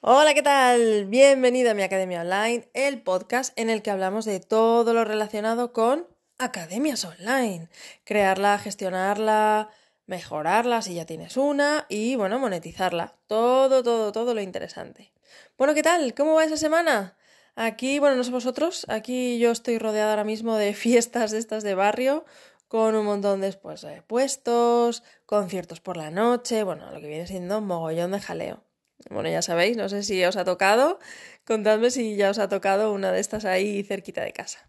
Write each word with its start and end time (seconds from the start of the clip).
Hola, 0.00 0.32
¿qué 0.32 0.42
tal? 0.42 1.06
Bienvenido 1.06 1.72
a 1.72 1.74
mi 1.74 1.82
Academia 1.82 2.20
Online, 2.20 2.68
el 2.72 3.02
podcast 3.02 3.52
en 3.58 3.68
el 3.68 3.82
que 3.82 3.90
hablamos 3.90 4.24
de 4.24 4.38
todo 4.38 4.94
lo 4.94 5.04
relacionado 5.04 5.72
con 5.72 6.06
academias 6.38 7.04
online. 7.04 7.68
Crearla, 8.04 8.58
gestionarla, 8.58 9.70
mejorarla 10.06 10.82
si 10.82 10.94
ya 10.94 11.04
tienes 11.04 11.36
una 11.36 11.84
y, 11.88 12.14
bueno, 12.14 12.38
monetizarla. 12.38 13.16
Todo, 13.26 13.82
todo, 13.82 14.12
todo 14.12 14.34
lo 14.34 14.40
interesante. 14.40 15.12
Bueno, 15.58 15.74
¿qué 15.74 15.82
tal? 15.82 16.14
¿Cómo 16.14 16.34
va 16.34 16.44
esa 16.44 16.56
semana? 16.56 17.16
Aquí, 17.56 17.98
bueno, 17.98 18.14
no 18.14 18.22
sé 18.22 18.30
vosotros, 18.30 18.86
aquí 18.88 19.40
yo 19.40 19.50
estoy 19.50 19.78
rodeada 19.78 20.10
ahora 20.10 20.22
mismo 20.22 20.54
de 20.54 20.74
fiestas 20.74 21.32
de 21.32 21.38
estas 21.38 21.64
de 21.64 21.74
barrio, 21.74 22.24
con 22.68 22.94
un 22.94 23.04
montón 23.04 23.40
de 23.40 23.52
pues, 23.54 23.84
puestos, 24.06 25.02
conciertos 25.26 25.80
por 25.80 25.96
la 25.96 26.12
noche, 26.12 26.62
bueno, 26.62 26.88
lo 26.92 27.00
que 27.00 27.08
viene 27.08 27.26
siendo 27.26 27.58
un 27.58 27.66
mogollón 27.66 28.12
de 28.12 28.20
jaleo. 28.20 28.67
Bueno, 29.10 29.30
ya 29.30 29.42
sabéis, 29.42 29.76
no 29.76 29.88
sé 29.88 30.02
si 30.02 30.22
os 30.24 30.36
ha 30.36 30.44
tocado, 30.44 30.98
contadme 31.44 31.90
si 31.90 32.16
ya 32.16 32.30
os 32.30 32.38
ha 32.38 32.48
tocado 32.48 32.92
una 32.92 33.12
de 33.12 33.20
estas 33.20 33.44
ahí 33.44 33.82
cerquita 33.82 34.22
de 34.22 34.32
casa. 34.32 34.68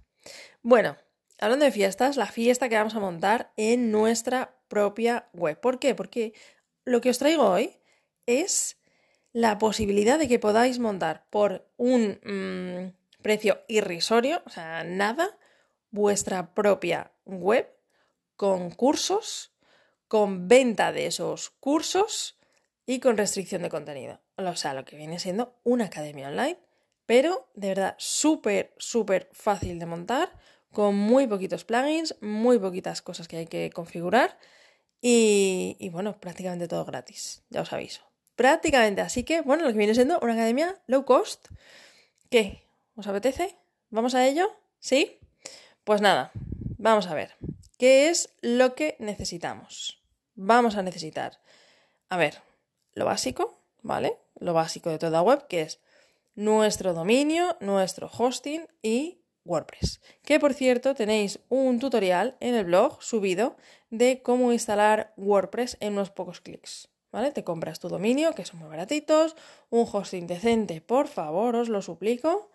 Bueno, 0.61 0.97
hablando 1.39 1.65
de 1.65 1.71
fiestas, 1.71 2.17
la 2.17 2.27
fiesta 2.27 2.69
que 2.69 2.75
vamos 2.75 2.95
a 2.95 2.99
montar 2.99 3.51
en 3.57 3.91
nuestra 3.91 4.55
propia 4.67 5.29
web. 5.33 5.59
¿Por 5.59 5.79
qué? 5.79 5.95
Porque 5.95 6.33
lo 6.85 7.01
que 7.01 7.09
os 7.09 7.19
traigo 7.19 7.49
hoy 7.49 7.77
es 8.25 8.77
la 9.33 9.57
posibilidad 9.57 10.17
de 10.17 10.27
que 10.27 10.39
podáis 10.39 10.79
montar 10.79 11.25
por 11.29 11.67
un 11.77 12.19
mm, 12.23 13.21
precio 13.21 13.61
irrisorio, 13.67 14.41
o 14.45 14.49
sea, 14.49 14.83
nada, 14.83 15.37
vuestra 15.91 16.53
propia 16.53 17.11
web 17.25 17.67
con 18.35 18.71
cursos, 18.71 19.51
con 20.07 20.47
venta 20.47 20.91
de 20.91 21.07
esos 21.07 21.49
cursos 21.49 22.37
y 22.85 22.99
con 22.99 23.17
restricción 23.17 23.61
de 23.61 23.69
contenido. 23.69 24.19
O 24.47 24.55
sea, 24.55 24.73
lo 24.73 24.85
que 24.85 24.95
viene 24.95 25.19
siendo 25.19 25.59
una 25.63 25.85
academia 25.85 26.29
online, 26.29 26.59
pero 27.05 27.49
de 27.55 27.69
verdad 27.69 27.95
súper, 27.97 28.73
súper 28.77 29.29
fácil 29.33 29.79
de 29.79 29.85
montar, 29.85 30.31
con 30.71 30.95
muy 30.95 31.27
poquitos 31.27 31.65
plugins, 31.65 32.15
muy 32.21 32.59
poquitas 32.59 33.01
cosas 33.01 33.27
que 33.27 33.37
hay 33.37 33.47
que 33.47 33.71
configurar 33.71 34.37
y, 35.01 35.75
y 35.79 35.89
bueno, 35.89 36.19
prácticamente 36.19 36.67
todo 36.67 36.85
gratis, 36.85 37.43
ya 37.49 37.61
os 37.61 37.73
aviso. 37.73 38.03
Prácticamente, 38.35 39.01
así 39.01 39.23
que 39.23 39.41
bueno, 39.41 39.63
lo 39.63 39.71
que 39.71 39.77
viene 39.77 39.95
siendo 39.95 40.19
una 40.21 40.33
academia 40.33 40.79
low 40.87 41.03
cost. 41.03 41.49
¿Qué? 42.29 42.63
¿Os 42.95 43.07
apetece? 43.07 43.57
¿Vamos 43.89 44.13
a 44.15 44.25
ello? 44.25 44.47
¿Sí? 44.79 45.19
Pues 45.83 46.01
nada, 46.01 46.31
vamos 46.77 47.07
a 47.07 47.15
ver. 47.15 47.35
¿Qué 47.77 48.09
es 48.09 48.29
lo 48.41 48.75
que 48.75 48.95
necesitamos? 48.99 50.03
Vamos 50.35 50.75
a 50.75 50.83
necesitar, 50.83 51.41
a 52.07 52.17
ver, 52.17 52.41
lo 52.93 53.05
básico, 53.05 53.58
¿vale? 53.81 54.17
Lo 54.39 54.53
básico 54.53 54.89
de 54.89 54.99
toda 54.99 55.21
web, 55.21 55.47
que 55.47 55.61
es 55.61 55.79
nuestro 56.35 56.93
dominio, 56.93 57.57
nuestro 57.59 58.09
hosting 58.15 58.67
y 58.81 59.19
WordPress. 59.45 60.01
Que 60.23 60.39
por 60.39 60.53
cierto 60.53 60.95
tenéis 60.95 61.39
un 61.49 61.79
tutorial 61.79 62.37
en 62.39 62.55
el 62.55 62.65
blog 62.65 63.01
subido 63.01 63.57
de 63.89 64.21
cómo 64.21 64.51
instalar 64.51 65.13
WordPress 65.17 65.77
en 65.79 65.93
unos 65.93 66.11
pocos 66.11 66.41
clics. 66.41 66.89
¿Vale? 67.11 67.31
Te 67.31 67.43
compras 67.43 67.79
tu 67.79 67.89
dominio, 67.89 68.35
que 68.35 68.45
son 68.45 68.59
muy 68.59 68.69
baratitos, 68.69 69.35
un 69.71 69.87
hosting 69.91 70.27
decente, 70.27 70.79
por 70.79 71.07
favor, 71.07 71.55
os 71.55 71.67
lo 71.67 71.81
suplico. 71.81 72.51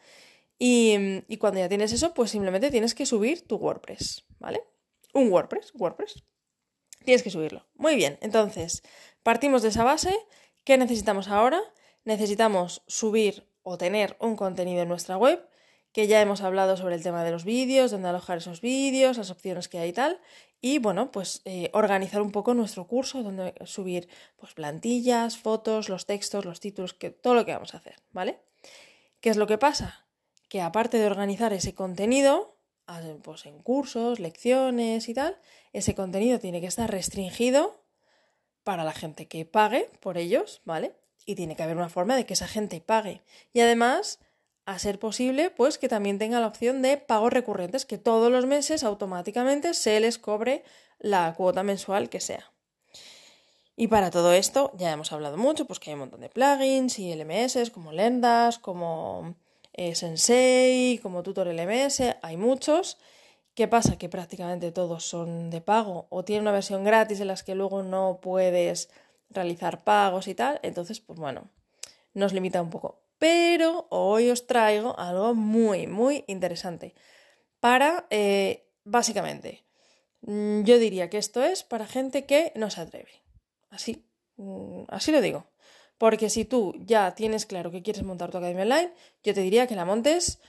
Y, 0.61 1.25
y 1.27 1.39
cuando 1.39 1.59
ya 1.59 1.69
tienes 1.69 1.93
eso, 1.93 2.15
pues 2.15 2.31
simplemente 2.31 2.71
tienes 2.71 2.95
que 2.95 3.05
subir 3.05 3.45
tu 3.49 3.57
WordPress, 3.57 4.25
¿vale? 4.39 4.63
un 5.15 5.33
WordPress, 5.33 5.73
WordPress. 5.75 6.23
Tienes 7.05 7.23
que 7.23 7.31
subirlo. 7.31 7.67
Muy 7.75 7.97
bien, 7.97 8.19
entonces 8.21 8.83
partimos 9.23 9.63
de 9.63 9.69
esa 9.69 9.85
base. 9.85 10.15
¿Qué 10.65 10.79
necesitamos 10.79 11.29
ahora? 11.29 11.61
Necesitamos 12.05 12.83
subir 12.87 13.47
o 13.63 13.77
tener 13.77 14.17
un 14.19 14.35
contenido 14.35 14.83
en 14.83 14.89
nuestra 14.89 15.19
web, 15.19 15.47
que 15.93 16.07
ya 16.07 16.23
hemos 16.23 16.41
hablado 16.41 16.79
sobre 16.79 16.95
el 16.95 17.03
tema 17.03 17.23
de 17.23 17.31
los 17.31 17.45
vídeos, 17.45 17.91
dónde 17.91 18.09
alojar 18.09 18.39
esos 18.39 18.63
vídeos, 18.63 19.19
las 19.19 19.31
opciones 19.31 19.69
que 19.69 19.79
hay 19.79 19.91
y 19.91 19.93
tal. 19.93 20.21
Y 20.63 20.79
bueno, 20.79 21.11
pues 21.11 21.43
eh, 21.45 21.69
organizar 21.75 22.23
un 22.23 22.33
poco 22.33 22.55
nuestro 22.55 22.87
curso, 22.87 23.23
donde 23.23 23.55
subir 23.67 24.09
pues, 24.37 24.55
plantillas, 24.55 25.37
fotos, 25.37 25.91
los 25.91 26.07
textos, 26.07 26.47
los 26.47 26.61
títulos, 26.61 26.95
que, 26.95 27.11
todo 27.11 27.35
lo 27.35 27.45
que 27.45 27.53
vamos 27.53 27.75
a 27.75 27.77
hacer, 27.77 27.97
¿vale? 28.13 28.41
¿Qué 29.21 29.29
es 29.29 29.37
lo 29.37 29.47
que 29.47 29.59
pasa? 29.59 30.09
Que 30.49 30.63
aparte 30.63 30.97
de 30.97 31.07
organizar 31.07 31.53
ese 31.53 31.75
contenido, 31.75 32.59
pues 33.23 33.45
en 33.45 33.59
cursos, 33.61 34.19
lecciones 34.19 35.11
y 35.11 35.15
tal, 35.15 35.39
ese 35.75 35.95
contenido 35.95 36.39
tiene 36.39 36.63
que 36.63 36.67
estar 36.67 36.91
restringido 36.91 37.84
para 38.65 38.85
la 38.85 38.93
gente 38.93 39.27
que 39.27 39.45
pague 39.45 39.91
por 40.01 40.19
ellos, 40.19 40.63
¿vale? 40.65 40.95
Y 41.27 41.37
tiene 41.37 41.57
que 41.57 41.63
haber 41.63 41.77
una 41.77 41.89
forma 41.89 42.17
de 42.17 42.27
que 42.27 42.35
esa 42.35 42.49
gente 42.49 42.81
pague. 42.81 43.23
Y 43.53 43.61
además, 43.61 44.19
a 44.67 44.79
ser 44.79 44.99
posible, 44.99 45.51
pues 45.51 45.79
que 45.79 45.89
también 45.89 46.19
tenga 46.19 46.41
la 46.41 46.47
opción 46.47 46.83
de 46.83 46.97
pagos 46.97 47.33
recurrentes, 47.33 47.85
que 47.85 47.99
todos 47.99 48.33
los 48.33 48.47
meses 48.47 48.83
automáticamente 48.83 49.75
se 49.75 50.01
les 50.01 50.19
cobre 50.19 50.65
la 50.99 51.33
cuota 51.35 51.63
mensual 51.63 52.09
que 52.09 52.21
sea. 52.21 52.51
Y 53.77 53.89
para 53.89 54.11
todo 54.11 54.33
esto, 54.33 54.73
ya 54.77 54.93
hemos 54.93 55.13
hablado 55.13 55.37
mucho, 55.37 55.67
pues 55.67 55.81
que 55.81 55.91
hay 55.91 55.95
un 55.95 56.01
montón 56.01 56.21
de 56.21 56.29
plugins 56.29 56.99
y 56.99 57.13
LMS 57.13 57.71
como 57.71 57.93
Lendas, 57.93 58.59
como 58.59 59.35
eh, 59.73 59.95
Sensei, 59.97 60.99
como 61.03 61.23
Tutor 61.23 61.49
LMS, 61.49 62.01
hay 62.23 62.37
muchos. 62.37 62.99
¿Qué 63.55 63.69
pasa? 63.69 63.97
Que 63.97 64.09
prácticamente 64.09 64.73
todos 64.73 65.05
son 65.05 65.51
de 65.51 65.61
pago 65.61 66.07
o 66.11 66.25
tienen 66.25 66.43
una 66.43 66.53
versión 66.53 66.83
gratis 66.83 67.21
en 67.21 67.29
las 67.29 67.45
que 67.45 67.55
luego 67.55 67.85
no 67.85 68.19
puedes 68.21 68.91
realizar 69.31 69.85
pagos 69.85 70.27
y 70.27 70.35
tal. 70.35 70.59
Entonces, 70.63 71.01
pues 71.01 71.21
bueno, 71.21 71.51
nos 72.15 72.33
limita 72.33 72.61
un 72.61 72.71
poco. 72.71 73.01
Pero 73.19 73.87
hoy 73.91 74.31
os 74.31 74.47
traigo 74.47 74.99
algo 74.99 75.35
muy, 75.35 75.87
muy 75.87 76.25
interesante. 76.27 76.95
Para, 77.61 78.07
eh, 78.11 78.67
básicamente, 78.85 79.65
mm, 80.23 80.65
yo 80.65 80.79
diría 80.79 81.09
que 81.09 81.19
esto 81.19 81.43
es 81.43 81.63
para 81.63 81.87
gente 81.87 82.27
que 82.27 82.53
no 82.57 82.71
se 82.71 82.81
atreve. 82.81 83.23
Así, 83.71 84.05
mm, 84.37 84.83
así 84.89 85.13
lo 85.13 85.21
digo. 85.21 85.47
Porque 85.97 86.29
si 86.29 86.45
tú 86.45 86.75
ya 86.79 87.15
tienes 87.15 87.47
claro 87.47 87.71
que 87.71 87.83
quieres 87.83 88.03
montar 88.03 88.31
tu 88.33 88.39
academia 88.39 88.65
online, 88.65 88.93
yo 89.23 89.33
te 89.33 89.43
diría 89.43 89.69
que 89.69 89.77
la 89.77 89.85
montes 89.85 90.41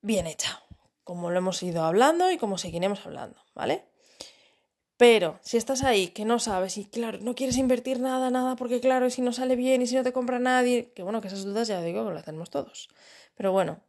bien 0.00 0.26
hecha, 0.28 0.62
como 1.04 1.30
lo 1.30 1.38
hemos 1.38 1.62
ido 1.62 1.84
hablando 1.84 2.30
y 2.30 2.38
como 2.38 2.58
seguiremos 2.58 3.04
hablando, 3.06 3.38
¿vale? 3.54 3.84
Pero 4.96 5.38
si 5.42 5.56
estás 5.56 5.82
ahí 5.82 6.08
que 6.08 6.24
no 6.24 6.38
sabes 6.38 6.76
y 6.78 6.84
claro, 6.84 7.18
no 7.20 7.34
quieres 7.34 7.56
invertir 7.56 7.98
nada, 7.98 8.30
nada, 8.30 8.54
porque 8.56 8.80
claro, 8.80 9.10
si 9.10 9.20
no 9.20 9.32
sale 9.32 9.56
bien 9.56 9.82
y 9.82 9.86
si 9.86 9.96
no 9.96 10.04
te 10.04 10.12
compra 10.12 10.38
nadie, 10.38 10.92
que 10.94 11.02
bueno, 11.02 11.20
que 11.20 11.28
esas 11.28 11.44
dudas 11.44 11.66
ya 11.66 11.80
digo 11.82 12.06
que 12.06 12.14
las 12.14 12.24
tenemos 12.24 12.50
todos. 12.50 12.88
Pero 13.34 13.50
bueno, 13.50 13.80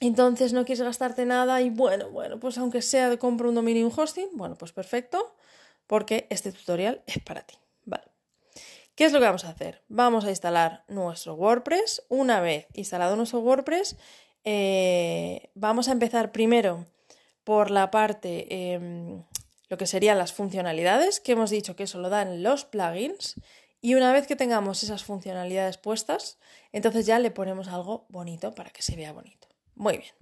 entonces 0.00 0.52
no 0.52 0.64
quieres 0.64 0.82
gastarte 0.82 1.24
nada 1.24 1.62
y 1.62 1.70
bueno, 1.70 2.10
bueno, 2.10 2.38
pues 2.38 2.58
aunque 2.58 2.82
sea 2.82 3.08
de 3.08 3.18
compra 3.18 3.48
un 3.48 3.54
dominio 3.54 3.82
y 3.82 3.84
un 3.84 3.92
hosting, 3.96 4.28
bueno, 4.34 4.56
pues 4.56 4.72
perfecto, 4.72 5.34
porque 5.86 6.26
este 6.28 6.52
tutorial 6.52 7.02
es 7.06 7.18
para 7.20 7.42
ti. 7.42 7.56
¿Qué 8.94 9.06
es 9.06 9.12
lo 9.12 9.20
que 9.20 9.24
vamos 9.24 9.46
a 9.46 9.50
hacer? 9.50 9.82
Vamos 9.88 10.26
a 10.26 10.30
instalar 10.30 10.84
nuestro 10.86 11.34
WordPress. 11.34 12.04
Una 12.10 12.40
vez 12.40 12.66
instalado 12.74 13.16
nuestro 13.16 13.40
WordPress, 13.40 13.96
eh, 14.44 15.50
vamos 15.54 15.88
a 15.88 15.92
empezar 15.92 16.32
primero 16.32 16.86
por 17.44 17.70
la 17.70 17.90
parte, 17.90 18.74
em, 18.74 19.22
lo 19.68 19.78
que 19.78 19.86
serían 19.86 20.18
las 20.18 20.32
funcionalidades, 20.32 21.20
que 21.20 21.32
hemos 21.32 21.50
dicho 21.50 21.76
que 21.76 21.84
eso 21.84 21.98
lo 21.98 22.08
dan 22.08 22.42
los 22.42 22.64
plugins. 22.64 23.36
Y 23.80 23.94
una 23.94 24.12
vez 24.12 24.26
que 24.26 24.36
tengamos 24.36 24.82
esas 24.82 25.02
funcionalidades 25.04 25.76
puestas, 25.76 26.38
entonces 26.72 27.04
ya 27.06 27.18
le 27.18 27.30
ponemos 27.30 27.68
algo 27.68 28.06
bonito 28.08 28.54
para 28.54 28.70
que 28.70 28.82
se 28.82 28.94
vea 28.94 29.12
bonito. 29.12 29.48
Muy 29.74 29.98
bien. 29.98 30.12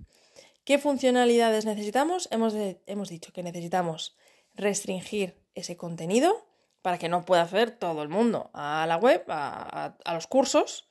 ¿Qué 0.64 0.78
funcionalidades 0.78 1.64
necesitamos? 1.64 2.28
Hemos, 2.30 2.54
hemos 2.86 3.08
dicho 3.08 3.32
que 3.32 3.42
necesitamos 3.42 4.16
restringir 4.54 5.36
ese 5.54 5.76
contenido 5.76 6.46
para 6.82 6.98
que 6.98 7.08
no 7.08 7.24
pueda 7.24 7.42
hacer 7.42 7.70
todo 7.70 8.02
el 8.02 8.08
mundo 8.08 8.50
a 8.52 8.86
la 8.86 8.96
web, 8.96 9.24
a, 9.28 9.94
los 10.12 10.26
cursos 10.26 10.88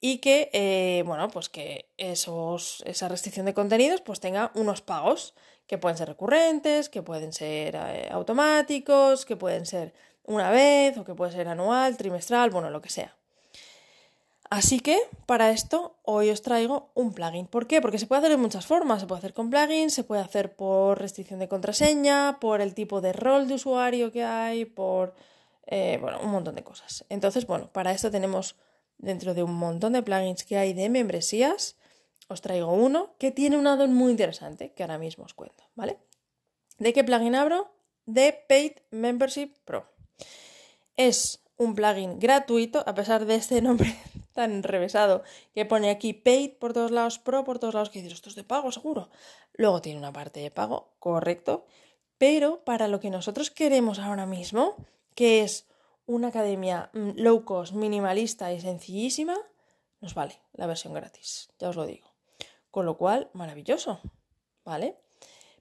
y 0.00 0.18
que, 0.18 0.50
eh, 0.52 1.02
bueno, 1.06 1.28
pues 1.28 1.48
que 1.48 1.90
esos, 1.96 2.82
esa 2.86 3.08
restricción 3.08 3.46
de 3.46 3.54
contenidos 3.54 4.00
pues 4.00 4.20
tenga 4.20 4.52
unos 4.54 4.80
pagos 4.80 5.34
que 5.66 5.78
pueden 5.78 5.98
ser 5.98 6.08
recurrentes, 6.08 6.88
que 6.88 7.02
pueden 7.02 7.32
ser 7.32 7.76
eh, 7.76 8.08
automáticos, 8.10 9.26
que 9.26 9.36
pueden 9.36 9.66
ser 9.66 9.92
una 10.24 10.50
vez 10.50 10.96
o 10.98 11.04
que 11.04 11.14
puede 11.14 11.32
ser 11.32 11.48
anual, 11.48 11.96
trimestral, 11.96 12.50
bueno, 12.50 12.70
lo 12.70 12.80
que 12.80 12.90
sea. 12.90 13.16
Así 14.50 14.80
que 14.80 14.98
para 15.26 15.50
esto 15.50 15.96
hoy 16.04 16.30
os 16.30 16.40
traigo 16.40 16.90
un 16.94 17.12
plugin. 17.12 17.46
¿Por 17.46 17.66
qué? 17.66 17.82
Porque 17.82 17.98
se 17.98 18.06
puede 18.06 18.20
hacer 18.20 18.30
de 18.30 18.38
muchas 18.38 18.66
formas. 18.66 19.00
Se 19.00 19.06
puede 19.06 19.18
hacer 19.18 19.34
con 19.34 19.50
plugins, 19.50 19.92
se 19.92 20.04
puede 20.04 20.22
hacer 20.22 20.56
por 20.56 20.98
restricción 20.98 21.38
de 21.38 21.48
contraseña, 21.48 22.38
por 22.40 22.62
el 22.62 22.72
tipo 22.74 23.02
de 23.02 23.12
rol 23.12 23.46
de 23.46 23.54
usuario 23.54 24.10
que 24.10 24.24
hay, 24.24 24.64
por 24.64 25.14
eh, 25.66 25.98
bueno, 26.00 26.20
un 26.22 26.30
montón 26.30 26.54
de 26.54 26.64
cosas. 26.64 27.04
Entonces, 27.10 27.46
bueno, 27.46 27.68
para 27.70 27.92
esto 27.92 28.10
tenemos 28.10 28.56
dentro 28.98 29.34
de 29.34 29.42
un 29.42 29.54
montón 29.54 29.94
de 29.94 30.02
plugins 30.02 30.44
que 30.44 30.58
hay 30.58 30.74
de 30.74 30.88
membresías, 30.88 31.76
os 32.28 32.42
traigo 32.42 32.72
uno 32.72 33.14
que 33.18 33.30
tiene 33.30 33.56
un 33.56 33.66
add-on 33.66 33.94
muy 33.94 34.10
interesante 34.10 34.72
que 34.74 34.82
ahora 34.82 34.98
mismo 34.98 35.24
os 35.24 35.34
cuento, 35.34 35.64
¿vale? 35.74 35.98
¿De 36.78 36.92
qué 36.92 37.02
plugin 37.02 37.34
abro? 37.34 37.72
De 38.06 38.32
Paid 38.48 38.72
Membership 38.90 39.54
Pro. 39.64 39.86
Es 40.96 41.40
un 41.56 41.74
plugin 41.74 42.18
gratuito, 42.18 42.84
a 42.86 42.94
pesar 42.94 43.24
de 43.24 43.34
este 43.34 43.62
nombre 43.62 43.96
tan 44.32 44.52
enrevesado 44.52 45.22
que 45.54 45.64
pone 45.64 45.90
aquí 45.90 46.12
paid 46.12 46.58
por 46.58 46.72
todos 46.72 46.90
lados, 46.90 47.18
pro 47.18 47.44
por 47.44 47.58
todos 47.58 47.74
lados, 47.74 47.90
que 47.90 48.00
dices, 48.00 48.14
esto 48.14 48.30
es 48.30 48.36
de 48.36 48.44
pago 48.44 48.70
seguro. 48.72 49.10
Luego 49.54 49.82
tiene 49.82 49.98
una 49.98 50.12
parte 50.12 50.40
de 50.40 50.50
pago, 50.50 50.92
correcto, 50.98 51.66
pero 52.18 52.64
para 52.64 52.88
lo 52.88 53.00
que 53.00 53.10
nosotros 53.10 53.50
queremos 53.50 53.98
ahora 53.98 54.26
mismo, 54.26 54.76
que 55.14 55.42
es 55.42 55.66
una 56.08 56.28
academia 56.28 56.90
mm, 56.94 57.10
low 57.16 57.44
cost, 57.44 57.74
minimalista 57.74 58.52
y 58.52 58.60
sencillísima, 58.60 59.36
nos 60.00 60.14
vale 60.14 60.40
la 60.54 60.66
versión 60.66 60.94
gratis, 60.94 61.50
ya 61.58 61.68
os 61.68 61.76
lo 61.76 61.86
digo. 61.86 62.08
Con 62.72 62.86
lo 62.86 62.96
cual, 62.96 63.30
maravilloso, 63.32 64.00
¿vale? 64.64 64.98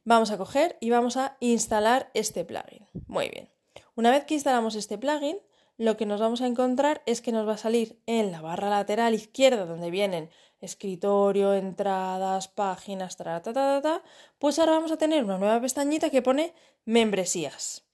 Vamos 0.04 0.32
a 0.32 0.38
coger 0.38 0.78
y 0.80 0.90
vamos 0.90 1.18
a 1.18 1.38
instalar 1.42 2.10
este 2.14 2.46
plugin. 2.46 2.88
Muy 3.08 3.30
bien. 3.30 3.50
Una 3.96 4.10
vez 4.10 4.26
que 4.26 4.36
instalamos 4.36 4.76
este 4.76 4.98
plugin, 4.98 5.38
lo 5.78 5.96
que 5.98 6.06
nos 6.06 6.20
vamos 6.20 6.42
a 6.42 6.48
encontrar 6.48 7.04
es 7.06 7.22
que 7.22 7.32
nos 7.32 7.48
va 7.48 7.54
a 7.54 7.58
salir 7.58 8.02
en 8.06 8.32
la 8.32 8.42
barra 8.42 8.70
lateral 8.70 9.14
izquierda 9.14 9.66
donde 9.66 9.92
vienen 9.92 10.30
escritorio, 10.60 11.54
entradas, 11.54 12.48
páginas, 12.48 13.16
ta, 13.18 13.42
ta, 13.42 13.54
ta, 13.54 13.82
ta, 13.82 14.04
pues 14.40 14.58
ahora 14.58 14.72
vamos 14.74 14.92
a 14.92 14.98
tener 14.98 15.24
una 15.24 15.38
nueva 15.38 15.62
pestañita 15.62 16.10
que 16.10 16.22
pone 16.22 16.54
membresías. 16.86 17.87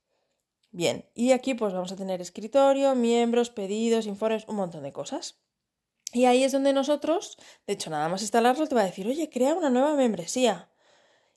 Bien, 0.73 1.05
y 1.13 1.33
aquí 1.33 1.53
pues 1.53 1.71
vamos 1.71 1.91
a 1.91 1.95
tener 1.95 2.19
escritorio, 2.19 2.95
miembros, 2.95 3.51
pedidos, 3.51 4.07
informes, 4.07 4.43
un 4.47 4.55
montón 4.55 4.81
de 4.81 4.91
cosas. 4.91 5.37
Y 6.11 6.25
ahí 6.25 6.43
es 6.43 6.51
donde 6.51 6.73
nosotros, 6.73 7.37
de 7.67 7.73
hecho 7.73 7.91
nada 7.91 8.09
más 8.09 8.23
instalarlo, 8.23 8.65
te 8.67 8.73
va 8.73 8.81
a 8.81 8.85
decir, 8.85 9.07
oye, 9.07 9.29
crea 9.29 9.53
una 9.53 9.69
nueva 9.69 9.93
membresía. 9.93 10.71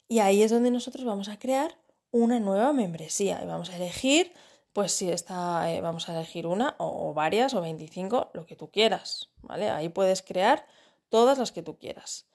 Y 0.08 0.20
ahí 0.20 0.42
es 0.42 0.50
donde 0.50 0.70
nosotros 0.70 1.04
vamos 1.04 1.28
a 1.28 1.38
crear 1.38 1.76
una 2.12 2.40
nueva 2.40 2.72
membresía 2.72 3.38
y 3.42 3.46
vamos 3.46 3.68
a 3.68 3.76
elegir, 3.76 4.32
pues 4.72 4.92
si 4.92 5.10
está, 5.10 5.70
eh, 5.70 5.82
vamos 5.82 6.08
a 6.08 6.16
elegir 6.16 6.46
una 6.46 6.74
o, 6.78 7.12
varias 7.12 7.52
o 7.52 7.60
25, 7.60 8.30
lo 8.32 8.46
que 8.46 8.56
tú 8.56 8.70
quieras, 8.70 9.28
¿vale? 9.42 9.68
Ahí 9.68 9.90
puedes 9.90 10.22
crear 10.22 10.64
todas 11.10 11.36
las 11.36 11.52
que 11.52 11.62
tú 11.62 11.76
quieras. 11.76 12.26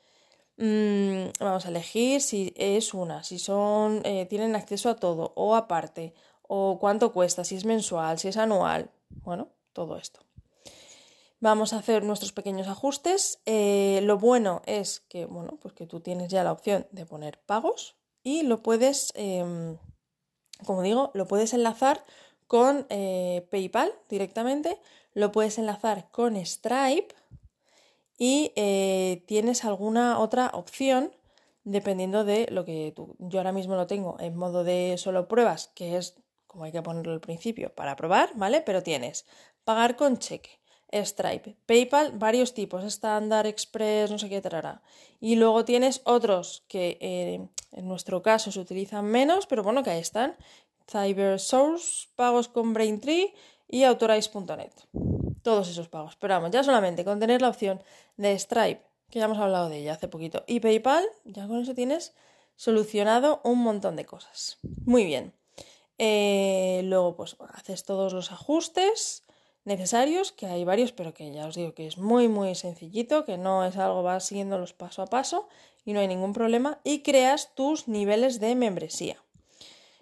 Mm, 0.57 1.30
vamos 1.39 1.65
a 1.65 1.69
elegir 1.69 2.21
si 2.21 2.53
es 2.56 2.94
una, 2.94 3.24
si 3.24 3.39
son, 3.39 4.01
eh, 4.06 4.27
tienen 4.27 4.56
acceso 4.56 4.92
a 4.92 4.95
todo 4.98 5.33
o 5.36 5.56
aparte, 5.56 6.13
o 6.53 6.80
cuánto 6.80 7.13
cuesta, 7.13 7.45
si 7.45 7.56
es 7.56 7.63
mensual, 7.63 8.19
si 8.19 8.27
es 8.27 8.36
anual, 8.36 8.92
bueno, 9.24 9.48
todo 9.71 9.95
esto. 9.95 10.19
Vamos 11.39 11.71
a 11.71 11.77
hacer 11.77 12.03
nuestros 12.03 12.33
pequeños 12.33 12.68
ajustes. 12.68 13.39
Eh, 13.45 14.01
lo 14.03 14.18
bueno 14.18 14.62
es 14.65 15.00
que, 15.00 15.25
bueno, 15.25 15.57
pues 15.62 15.74
que 15.74 15.88
tú 15.88 16.01
tienes 16.01 16.27
ya 16.27 16.44
la 16.44 16.51
opción 16.51 16.88
de 16.92 17.06
poner 17.06 17.39
pagos 17.39 17.95
y 18.21 18.44
lo 18.44 18.62
puedes, 18.62 19.13
em, 19.15 19.77
como 20.65 20.81
digo, 20.81 21.12
lo 21.13 21.25
puedes 21.25 21.53
enlazar 21.53 22.03
con 22.48 22.86
eh, 22.89 23.48
PayPal 23.50 23.94
directamente, 24.09 24.77
lo 25.13 25.31
puedes 25.31 25.57
enlazar 25.57 26.12
con 26.12 26.36
Stripe 26.36 27.15
y 28.18 28.51
eh, 28.57 29.24
tienes 29.25 29.63
alguna 29.63 30.19
otra 30.19 30.51
opción 30.53 31.13
dependiendo 31.63 32.25
de 32.25 32.48
lo 32.51 32.65
que 32.65 32.92
tú. 32.94 33.15
Yo 33.19 33.39
ahora 33.39 33.53
mismo 33.53 33.75
lo 33.75 33.88
tengo 33.88 34.18
en 34.19 34.36
modo 34.36 34.65
de 34.65 34.95
solo 34.98 35.30
pruebas, 35.30 35.69
que 35.75 35.95
es 35.95 36.21
como 36.51 36.65
hay 36.65 36.74
que 36.74 36.81
ponerlo 36.81 37.13
al 37.13 37.21
principio 37.21 37.74
para 37.74 37.95
probar, 37.95 38.31
¿vale? 38.36 38.59
Pero 38.62 38.83
tienes 38.83 39.25
pagar 39.63 39.95
con 39.95 40.18
cheque 40.18 40.59
Stripe, 40.92 41.56
PayPal, 41.65 42.12
varios 42.18 42.53
tipos, 42.53 42.83
estándar, 42.83 43.48
express, 43.48 44.12
no 44.12 44.19
sé 44.19 44.27
qué 44.27 44.42
trará. 44.42 44.81
Y 45.21 45.38
luego 45.38 45.63
tienes 45.63 46.01
otros 46.03 46.65
que 46.68 46.98
eh, 47.00 47.48
en 47.71 47.88
nuestro 47.88 48.21
caso 48.21 48.51
se 48.51 48.59
utilizan 48.59 49.06
menos, 49.06 49.48
pero 49.48 49.63
bueno, 49.63 49.81
que 49.81 49.92
ahí 49.92 50.01
están. 50.01 50.36
CyberSource, 50.92 52.09
pagos 52.18 52.50
con 52.50 52.74
Braintree 52.74 53.33
y 53.69 53.86
Authorize.net. 53.86 54.74
Todos 55.44 55.69
esos 55.69 55.88
pagos. 55.88 56.18
Pero 56.18 56.33
vamos, 56.33 56.51
ya 56.51 56.65
solamente 56.65 57.06
con 57.06 57.21
tener 57.21 57.42
la 57.42 57.48
opción 57.48 57.81
de 58.18 58.38
Stripe, 58.38 58.81
que 59.09 59.19
ya 59.19 59.25
hemos 59.25 59.38
hablado 59.38 59.69
de 59.69 59.77
ella 59.77 59.94
hace 59.94 60.09
poquito, 60.09 60.44
y 60.48 60.59
PayPal, 60.59 61.06
ya 61.24 61.48
con 61.48 61.62
eso 61.62 61.74
tienes 61.74 62.13
solucionado 62.57 63.39
un 63.45 63.59
montón 63.59 63.95
de 63.95 64.03
cosas. 64.03 64.57
Muy 64.83 65.06
bien. 65.06 65.33
Eh, 66.03 66.81
luego, 66.86 67.15
pues 67.15 67.38
haces 67.53 67.83
todos 67.86 68.12
los 68.12 68.31
ajustes 68.31 69.24
necesarios, 69.65 70.31
que 70.31 70.48
hay 70.48 70.63
varios, 70.63 70.94
pero 70.94 71.13
que 71.13 71.31
ya 71.31 71.45
os 71.45 71.53
digo 71.53 71.75
que 71.75 71.86
es 71.86 72.00
muy, 72.00 72.27
muy 72.27 72.56
sencillito, 72.56 73.24
que 73.24 73.38
no 73.38 73.63
es 73.63 73.77
algo, 73.77 74.01
vas 74.01 74.25
siguiéndolos 74.25 74.74
paso 74.74 75.03
a 75.03 75.06
paso 75.06 75.48
y 75.86 75.94
no 75.94 76.00
hay 76.00 76.07
ningún 76.07 76.33
problema, 76.33 76.80
y 76.83 77.03
creas 77.03 77.53
tus 77.53 77.88
niveles 77.88 78.39
de 78.39 78.56
membresía. 78.56 79.24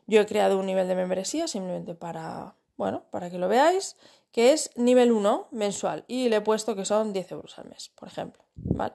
Yo 0.08 0.22
he 0.22 0.26
creado 0.26 0.58
un 0.58 0.68
nivel 0.68 0.88
de 0.88 0.96
membresía 0.96 1.50
simplemente 1.50 1.96
para, 1.96 2.56
bueno, 2.78 3.04
para 3.12 3.30
que 3.30 3.38
lo 3.38 3.50
veáis, 3.50 3.98
que 4.32 4.54
es 4.54 4.72
nivel 4.78 5.12
1 5.12 5.50
mensual 5.52 6.06
y 6.08 6.30
le 6.30 6.38
he 6.38 6.42
puesto 6.42 6.78
que 6.78 6.86
son 6.86 7.12
10 7.12 7.34
euros 7.34 7.60
al 7.60 7.68
mes, 7.68 7.92
por 7.96 8.08
ejemplo, 8.08 8.42
¿vale? 8.56 8.94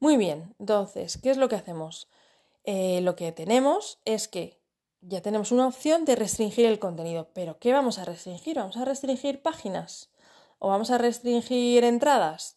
Muy 0.00 0.16
bien, 0.16 0.56
entonces, 0.58 1.20
¿qué 1.22 1.30
es 1.30 1.36
lo 1.36 1.48
que 1.48 1.54
hacemos? 1.54 2.08
Eh, 2.64 3.00
lo 3.02 3.14
que 3.14 3.30
tenemos 3.30 4.00
es 4.04 4.26
que 4.26 4.58
ya 5.08 5.20
tenemos 5.20 5.52
una 5.52 5.66
opción 5.66 6.04
de 6.04 6.16
restringir 6.16 6.66
el 6.66 6.78
contenido. 6.78 7.28
Pero 7.32 7.58
¿qué 7.58 7.72
vamos 7.72 7.98
a 7.98 8.04
restringir? 8.04 8.56
¿Vamos 8.56 8.76
a 8.76 8.84
restringir 8.84 9.40
páginas? 9.42 10.10
¿O 10.58 10.68
vamos 10.68 10.90
a 10.90 10.98
restringir 10.98 11.84
entradas? 11.84 12.56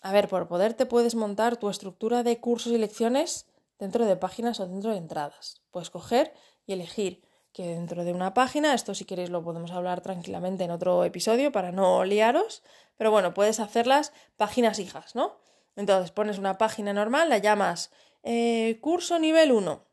A 0.00 0.12
ver, 0.12 0.28
por 0.28 0.48
poder 0.48 0.74
te 0.74 0.86
puedes 0.86 1.14
montar 1.14 1.56
tu 1.56 1.68
estructura 1.70 2.22
de 2.22 2.38
cursos 2.40 2.72
y 2.72 2.78
lecciones 2.78 3.46
dentro 3.78 4.04
de 4.06 4.16
páginas 4.16 4.60
o 4.60 4.66
dentro 4.66 4.92
de 4.92 4.98
entradas. 4.98 5.60
Puedes 5.70 5.90
coger 5.90 6.32
y 6.66 6.72
elegir 6.72 7.22
que 7.52 7.66
dentro 7.66 8.04
de 8.04 8.12
una 8.12 8.32
página, 8.32 8.74
esto 8.74 8.94
si 8.94 9.04
queréis 9.04 9.30
lo 9.30 9.42
podemos 9.42 9.72
hablar 9.72 10.00
tranquilamente 10.00 10.64
en 10.64 10.70
otro 10.70 11.04
episodio 11.04 11.52
para 11.52 11.70
no 11.70 12.04
liaros, 12.04 12.62
pero 12.96 13.10
bueno, 13.10 13.34
puedes 13.34 13.60
hacerlas 13.60 14.12
páginas 14.36 14.78
hijas, 14.78 15.14
¿no? 15.14 15.36
Entonces 15.76 16.12
pones 16.12 16.38
una 16.38 16.56
página 16.56 16.92
normal, 16.94 17.28
la 17.28 17.38
llamas 17.38 17.90
eh, 18.22 18.78
curso 18.80 19.18
nivel 19.18 19.52
1 19.52 19.91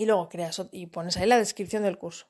y 0.00 0.06
luego 0.06 0.30
creas 0.30 0.62
y 0.72 0.86
pones 0.86 1.18
ahí 1.18 1.26
la 1.26 1.36
descripción 1.36 1.82
del 1.82 1.98
curso. 1.98 2.26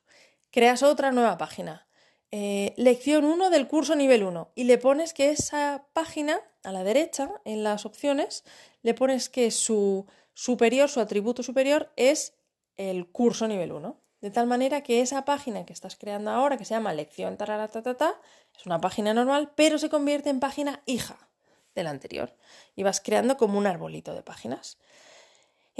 Creas 0.50 0.82
otra 0.82 1.12
nueva 1.12 1.38
página. 1.38 1.87
Eh, 2.32 2.75
lección 2.76 3.25
1 3.25 3.49
del 3.49 3.69
curso 3.69 3.94
nivel 3.94 4.25
1 4.25 4.50
y 4.56 4.64
le 4.64 4.76
pones 4.76 5.14
que 5.14 5.31
esa 5.31 5.87
página 5.93 6.40
a 6.64 6.72
la 6.72 6.82
derecha 6.82 7.31
en 7.44 7.62
las 7.62 7.87
opciones 7.87 8.44
le 8.82 8.93
pones 8.94 9.28
que 9.28 9.52
su 9.52 10.06
superior, 10.34 10.88
su 10.88 10.99
atributo 10.99 11.44
superior 11.44 11.93
es 11.94 12.34
el 12.76 13.08
curso 13.08 13.46
nivel 13.46 13.70
1. 13.70 14.00
De 14.20 14.31
tal 14.32 14.49
manera 14.49 14.82
que 14.82 15.00
esa 15.00 15.25
página 15.25 15.64
que 15.64 15.73
estás 15.73 15.94
creando 15.94 16.32
ahora, 16.32 16.56
que 16.56 16.64
se 16.64 16.75
llama 16.75 16.93
lección 16.93 17.37
ta 17.37 18.20
es 18.56 18.66
una 18.66 18.81
página 18.81 19.14
normal, 19.14 19.52
pero 19.55 19.78
se 19.78 19.88
convierte 19.88 20.28
en 20.28 20.40
página 20.40 20.82
hija 20.87 21.31
de 21.76 21.84
la 21.84 21.90
anterior. 21.90 22.34
Y 22.75 22.82
vas 22.82 23.00
creando 23.00 23.37
como 23.37 23.59
un 23.59 23.68
arbolito 23.68 24.12
de 24.12 24.25
páginas. 24.25 24.76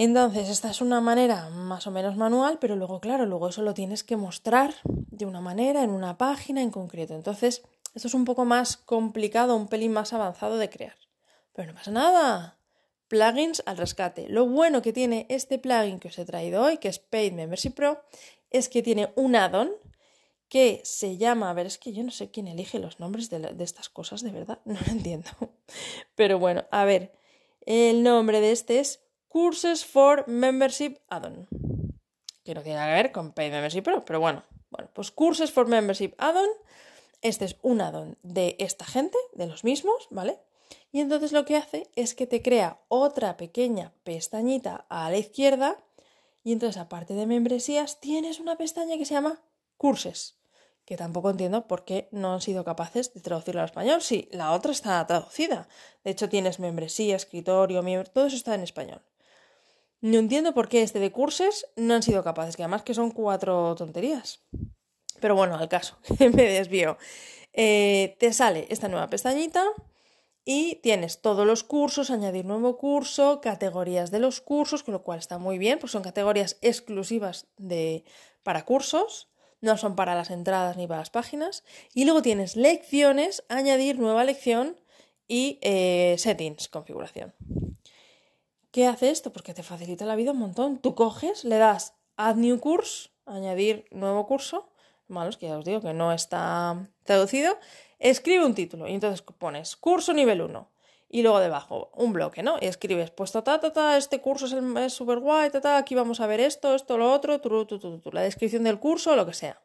Entonces, 0.02 0.49
esta 0.49 0.71
es 0.71 0.80
una 0.80 1.02
manera 1.02 1.50
más 1.50 1.87
o 1.87 1.90
menos 1.90 2.16
manual, 2.16 2.57
pero 2.59 2.75
luego, 2.75 3.00
claro, 3.00 3.26
luego 3.26 3.50
eso 3.50 3.61
lo 3.61 3.75
tienes 3.75 4.02
que 4.02 4.16
mostrar 4.16 4.75
de 4.87 5.26
una 5.26 5.42
manera, 5.42 5.85
en 5.85 5.90
una 5.90 6.16
página 6.16 6.62
en 6.62 6.71
concreto. 6.71 7.14
Entonces, 7.14 7.61
esto 7.95 8.09
es 8.09 8.14
un 8.14 8.25
poco 8.25 8.47
más 8.47 8.78
complicado, 8.78 9.54
un 9.54 9.69
pelín 9.69 9.92
más 9.92 10.14
avanzado 10.14 10.57
de 10.57 10.71
crear. 10.71 10.97
Pero 11.52 11.69
no 11.69 11.75
pasa 11.75 11.90
nada. 11.90 12.57
Plugins 13.09 13.62
al 13.66 13.76
rescate. 13.76 14.26
Lo 14.30 14.47
bueno 14.47 14.80
que 14.80 14.95
tiene 14.95 15.26
este 15.28 15.59
plugin 15.59 16.00
que 16.00 16.09
os 16.09 16.19
he 16.19 16.25
traído 16.25 16.62
hoy, 16.62 16.78
que 16.78 16.88
es 16.88 16.99
Paid 16.99 17.35
Membership 17.35 17.73
Pro, 17.73 18.00
es 18.49 18.71
que 18.71 18.83
tiene 18.83 19.12
un 19.16 19.37
add-on 19.37 19.71
que 20.49 20.80
se 20.83 21.19
llama, 21.19 21.50
a 21.50 21.52
ver, 21.52 21.66
es 21.66 21.76
que 21.76 21.92
yo 21.92 22.02
no 22.04 22.11
sé 22.11 22.30
quién 22.30 22.49
elige 22.49 22.78
los 22.78 23.00
nombres 23.00 23.28
de, 23.28 23.38
de 23.40 23.64
estas 23.64 23.90
cosas, 23.90 24.23
de 24.23 24.30
verdad, 24.30 24.61
no 24.64 24.78
lo 24.80 24.92
entiendo. 24.92 25.28
Pero 26.14 26.38
bueno, 26.38 26.64
a 26.71 26.87
ver, 26.87 27.12
el 27.66 28.02
nombre 28.02 28.40
de 28.40 28.52
este 28.52 28.80
es 28.80 29.00
Courses 29.31 29.85
for 29.85 30.27
Membership 30.27 30.97
Add-on. 31.09 31.47
Que 32.45 32.53
no 32.53 32.63
tiene 32.63 32.81
nada 32.81 32.89
que 32.89 33.03
ver 33.03 33.13
con 33.13 33.31
Paid 33.31 33.53
Membership 33.53 33.83
Pro, 33.83 34.05
pero 34.05 34.19
bueno. 34.19 34.43
Bueno, 34.71 34.91
pues 34.93 35.13
Courses 35.13 35.53
for 35.53 35.69
Membership 35.69 36.15
Add-on. 36.19 36.49
Este 37.23 37.45
es 37.45 37.57
un 37.63 37.81
add-on 37.81 38.19
de 38.25 38.57
esta 38.59 38.85
gente, 38.85 39.17
de 39.35 39.47
los 39.47 39.63
mismos, 39.63 40.09
¿vale? 40.11 40.41
Y 40.91 40.99
entonces 40.99 41.31
lo 41.31 41.45
que 41.45 41.57
hace 41.57 41.89
es 41.95 42.17
que 42.17 42.27
te 42.27 42.43
crea 42.43 42.81
otra 42.89 43.37
pequeña 43.37 43.93
pestañita 44.03 44.85
a 44.89 45.09
la 45.11 45.19
izquierda 45.19 45.77
y 46.43 46.51
entonces 46.51 46.81
aparte 46.81 47.15
de 47.15 47.27
membresías 47.27 48.01
tienes 48.01 48.41
una 48.41 48.57
pestaña 48.57 48.99
que 48.99 49.05
se 49.05 49.15
llama 49.15 49.41
curses 49.77 50.41
que 50.85 50.97
tampoco 50.97 51.31
entiendo 51.31 51.69
por 51.69 51.85
qué 51.85 52.09
no 52.11 52.35
han 52.35 52.41
sido 52.41 52.65
capaces 52.65 53.15
de 53.15 53.21
traducirlo 53.21 53.61
al 53.61 53.67
español. 53.67 54.03
Sí, 54.03 54.29
la 54.33 54.51
otra 54.51 54.73
está 54.73 55.07
traducida. 55.07 55.69
De 56.03 56.11
hecho, 56.11 56.29
tienes 56.29 56.59
membresía, 56.59 57.15
escritorio, 57.15 57.85
miembro, 57.85 58.11
todo 58.11 58.27
eso 58.27 58.35
está 58.35 58.57
en 58.57 58.63
español. 58.63 59.01
No 60.00 60.19
entiendo 60.19 60.54
por 60.54 60.69
qué 60.69 60.83
este 60.83 60.99
de 60.99 61.12
cursos 61.12 61.66
no 61.76 61.95
han 61.95 62.02
sido 62.02 62.25
capaces, 62.25 62.57
que 62.57 62.62
además 62.62 62.83
que 62.83 62.95
son 62.95 63.11
cuatro 63.11 63.75
tonterías. 63.75 64.42
Pero 65.21 65.35
bueno, 65.35 65.57
al 65.57 65.69
caso, 65.69 65.99
me 66.19 66.45
desvío. 66.45 66.97
Eh, 67.52 68.16
te 68.19 68.33
sale 68.33 68.66
esta 68.71 68.88
nueva 68.88 69.09
pestañita 69.09 69.64
y 70.45 70.76
tienes 70.76 71.21
todos 71.21 71.47
los 71.47 71.64
cursos, 71.64 72.11
añadir 72.11 72.47
nuevo 72.47 72.78
curso, 72.78 73.40
categorías 73.42 74.11
de 74.11 74.21
los 74.21 74.40
cursos, 74.40 74.83
con 74.83 74.92
lo 74.92 75.02
cual 75.02 75.19
está 75.19 75.38
muy 75.38 75.59
bien, 75.59 75.78
pues 75.78 75.92
son 75.92 76.02
categorías 76.02 76.57
exclusivas 76.62 77.47
de, 77.59 78.04
para 78.42 78.64
cursos, 78.64 79.28
no 79.61 79.76
son 79.76 79.97
para 79.97 80.14
las 80.14 80.30
entradas 80.30 80.78
ni 80.78 80.87
para 80.87 81.00
las 81.00 81.11
páginas. 81.11 81.62
Y 81.92 82.04
luego 82.04 82.23
tienes 82.23 82.57
lecciones, 82.57 83.45
añadir 83.49 83.99
nueva 83.99 84.25
lección 84.25 84.80
y 85.28 85.59
eh, 85.61 86.16
settings, 86.19 86.69
configuración. 86.69 87.35
¿Qué 88.71 88.87
hace 88.87 89.11
esto? 89.11 89.33
Porque 89.33 89.55
te 89.55 89.62
facilita 89.62 90.05
la 90.05 90.17
vida 90.17 90.33
un 90.33 90.39
montón. 90.39 90.79
Tú 90.79 90.95
coges, 90.95 91.45
le 91.45 91.57
das 91.57 91.95
add 92.17 92.37
new 92.37 92.61
course, 92.61 93.11
añadir 93.27 93.87
nuevo 93.91 94.27
curso. 94.27 94.69
Malo 95.09 95.31
es 95.31 95.37
que 95.37 95.47
ya 95.47 95.59
os 95.59 95.65
digo 95.65 95.81
que 95.81 95.93
no 95.93 96.12
está 96.12 96.89
traducido. 97.03 97.59
Escribe 97.99 98.45
un 98.45 98.55
título 98.55 98.87
y 98.87 98.95
entonces 98.95 99.23
pones 99.23 99.75
curso 99.77 100.12
nivel 100.12 100.41
1 100.41 100.71
y 101.09 101.23
luego 101.23 101.41
debajo 101.41 101.91
un 101.97 102.12
bloque, 102.12 102.45
¿no? 102.45 102.57
Y 102.61 102.67
escribes, 102.67 103.11
pues 103.11 103.33
ta, 103.33 103.43
ta, 103.43 103.59
ta, 103.59 103.97
este 103.97 104.21
curso 104.21 104.47
es 104.47 104.93
súper 104.93 105.19
guay, 105.19 105.50
ta, 105.50 105.61
ta, 105.61 105.77
aquí 105.77 105.97
vamos 105.97 106.21
a 106.21 106.29
ver 106.29 106.39
esto, 106.39 106.77
esto, 106.77 106.97
lo 106.97 107.12
otro, 107.12 107.41
la 108.12 108.23
descripción 108.23 108.62
del 108.62 108.79
curso, 108.79 109.17
lo 109.17 109.27
que 109.27 109.35
sea. 109.35 109.61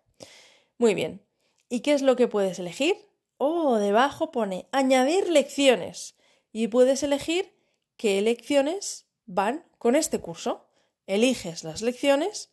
Muy 0.80 0.96
bien. 0.96 1.22
¿Y 1.70 1.82
qué 1.82 1.94
es 1.94 2.02
lo 2.02 2.16
que 2.16 2.28
puedes 2.28 2.58
elegir? 2.58 2.96
Oh, 3.38 3.76
debajo 3.76 4.32
pone 4.32 4.68
añadir 4.72 5.30
lecciones 5.30 6.16
y 6.52 6.68
puedes 6.68 7.04
elegir 7.04 7.55
qué 7.98 8.22
lecciones 8.22 9.08
van 9.25 9.66
con 9.78 9.96
este 9.96 10.20
curso. 10.20 10.68
Eliges 11.08 11.64
las 11.64 11.82
lecciones 11.82 12.52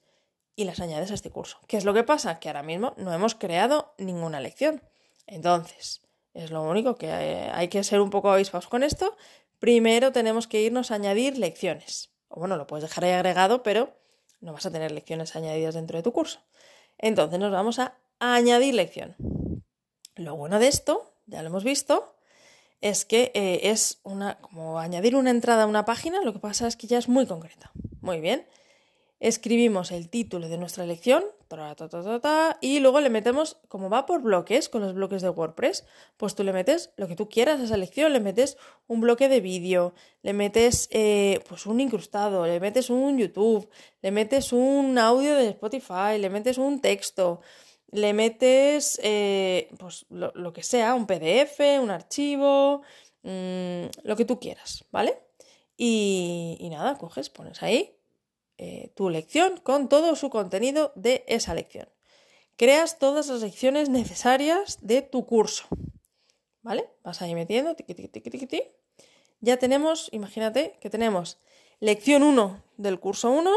y 0.56 0.64
las 0.64 0.80
añades 0.80 1.11
a 1.11 1.14
este 1.14 1.30
curso. 1.30 1.58
¿Qué 1.66 1.76
es 1.76 1.84
lo 1.84 1.94
que 1.94 2.04
pasa? 2.04 2.38
Que 2.38 2.49
ahora 2.49 2.62
mismo 2.62 2.94
no 2.96 3.12
hemos 3.12 3.34
creado 3.34 3.94
ninguna 3.99 4.40
lección. 4.40 4.82
Entonces, 5.26 6.02
es 6.34 6.50
lo 6.50 6.62
único 6.62 6.96
que 6.96 7.11
hay, 7.11 7.68
que 7.68 7.84
ser 7.84 8.00
un 8.00 8.11
poco 8.11 8.30
avispados 8.30 8.68
con 8.68 8.82
esto. 8.82 9.16
Primero 9.58 10.12
tenemos 10.12 10.46
que 10.46 10.62
irnos 10.62 10.90
a 10.90 10.96
añadir 10.96 11.38
lecciones. 11.38 12.11
O 12.28 12.40
bueno, 12.40 12.56
lo 12.56 12.66
puedes 12.66 12.82
dejar 12.82 13.04
ahí 13.04 13.12
agregado, 13.12 13.62
pero 13.62 13.96
no 14.40 14.52
vas 14.52 14.66
a 14.66 14.70
tener 14.70 14.92
lecciones 14.92 15.37
añadidas 15.37 15.75
dentro 15.75 15.99
de 15.99 16.02
tu 16.02 16.12
curso. 16.12 16.40
Entonces 16.99 17.38
nos 17.38 17.52
vamos 17.52 17.78
a 17.78 17.99
añadir 18.18 18.75
lección. 18.75 19.16
Lo 20.14 20.37
bueno 20.37 20.58
de 20.58 20.68
esto, 20.68 21.14
ya 21.26 21.42
lo 21.42 21.49
hemos 21.49 21.64
visto, 21.64 22.14
es 22.82 23.06
que 23.06 23.32
eh, 23.34 23.70
es 23.70 24.00
una, 24.02 24.38
como 24.40 24.78
añadir 24.78 25.16
una 25.16 25.30
entrada 25.30 25.62
a 25.62 25.66
una 25.66 25.86
página, 25.86 26.20
lo 26.22 26.34
que 26.34 26.38
pasa 26.38 26.66
es 26.66 26.76
que 26.76 26.86
ya 26.86 26.98
es 26.98 27.08
muy 27.08 27.26
concreta. 27.26 27.72
Muy 28.02 28.20
bien. 28.20 28.46
Escribimos 29.20 29.92
el 29.92 30.10
título 30.10 30.48
de 30.48 30.58
nuestra 30.58 30.84
lección 30.84 31.22
y 32.60 32.80
luego 32.80 33.00
le 33.00 33.10
metemos, 33.10 33.58
como 33.68 33.90
va 33.90 34.06
por 34.06 34.22
bloques, 34.22 34.68
con 34.68 34.82
los 34.82 34.94
bloques 34.94 35.22
de 35.22 35.28
WordPress, 35.28 35.84
pues 36.16 36.34
tú 36.34 36.44
le 36.44 36.52
metes 36.52 36.90
lo 36.96 37.08
que 37.08 37.16
tú 37.16 37.28
quieras 37.28 37.60
a 37.60 37.64
esa 37.64 37.76
lección, 37.76 38.12
le 38.12 38.20
metes 38.20 38.56
un 38.86 39.00
bloque 39.00 39.28
de 39.28 39.40
vídeo, 39.40 39.94
le 40.22 40.32
metes 40.32 40.88
eh, 40.90 41.40
pues 41.48 41.66
un 41.66 41.80
incrustado, 41.80 42.46
le 42.46 42.58
metes 42.58 42.90
un 42.90 43.18
YouTube, 43.18 43.68
le 44.00 44.10
metes 44.10 44.52
un 44.52 44.98
audio 44.98 45.34
de 45.34 45.50
Spotify, 45.50 46.18
le 46.18 46.30
metes 46.30 46.58
un 46.58 46.80
texto, 46.80 47.40
le 47.92 48.14
metes 48.14 48.99
eh, 49.02 49.68
pues 49.78 50.06
lo, 50.08 50.52
que 50.52 50.62
sea, 50.62 50.94
un 50.94 51.06
PDF, 51.06 51.61
un 51.80 51.90
archivo, 51.90 52.82
mm, 53.22 53.84
lo 54.02 54.16
que 54.16 54.25
tú 54.25 54.40
quieras, 54.40 54.84
¿vale? 54.90 55.20
Y, 55.76 56.68
nada, 56.70 56.96
coges, 56.96 57.28
pones 57.28 57.62
ahí 57.62 57.96
eh, 58.56 58.92
tu 58.94 59.11
lección 59.11 59.58
con 59.58 59.88
todo 59.88 60.16
su 60.16 60.30
contenido 60.30 60.92
de 60.94 61.25
esa 61.26 61.54
lección. 61.54 61.88
Creas 62.56 62.99
todas 62.99 63.28
las 63.28 63.42
lecciones 63.42 63.88
necesarias 63.88 64.78
de 64.80 65.02
tu 65.02 65.26
curso. 65.26 65.66
¿Vale? 66.62 66.88
Vas 67.02 67.20
ahí 67.22 67.34
metiendo, 67.34 67.75
Ya 69.40 69.56
tenemos, 69.56 70.08
imagínate 70.12 70.78
que 70.80 70.88
tenemos 70.88 71.38
lección 71.80 72.22
1 72.22 72.62
del 72.76 73.00
curso 73.00 73.30
1 73.30 73.50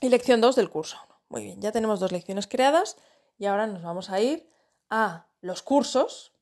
y 0.00 0.08
lección 0.08 0.40
2 0.40 0.56
del 0.56 0.68
curso 0.68 0.96
1. 1.06 1.20
Muy 1.28 1.44
bien, 1.44 1.60
ya 1.60 1.70
tenemos 1.70 2.00
dos 2.00 2.10
lecciones 2.10 2.48
creadas 2.48 2.96
y 3.40 3.46
ahora 3.46 3.66
nos 3.66 3.82
vamos 3.82 4.10
a 4.10 4.20
ir 4.20 4.46
a 4.90 5.26
los 5.40 5.62
cursos, 5.62 6.34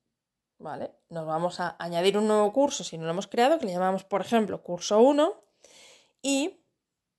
¿vale? 0.59 0.91
Nos 1.09 1.27
vamos 1.27 1.61
a 1.61 1.77
añadir 1.79 2.19
un 2.19 2.27
nuevo 2.27 2.53
curso 2.53 2.83
si 2.83 2.99
no 2.99 3.05
lo 3.05 3.11
hemos 3.11 3.29
creado, 3.29 3.61
que 3.61 3.67
le 3.67 3.73
llamamos, 3.73 4.03
por 4.03 4.21
ejemplo, 4.21 4.65
curso 4.65 5.01
1, 5.01 5.33
y 6.23 6.61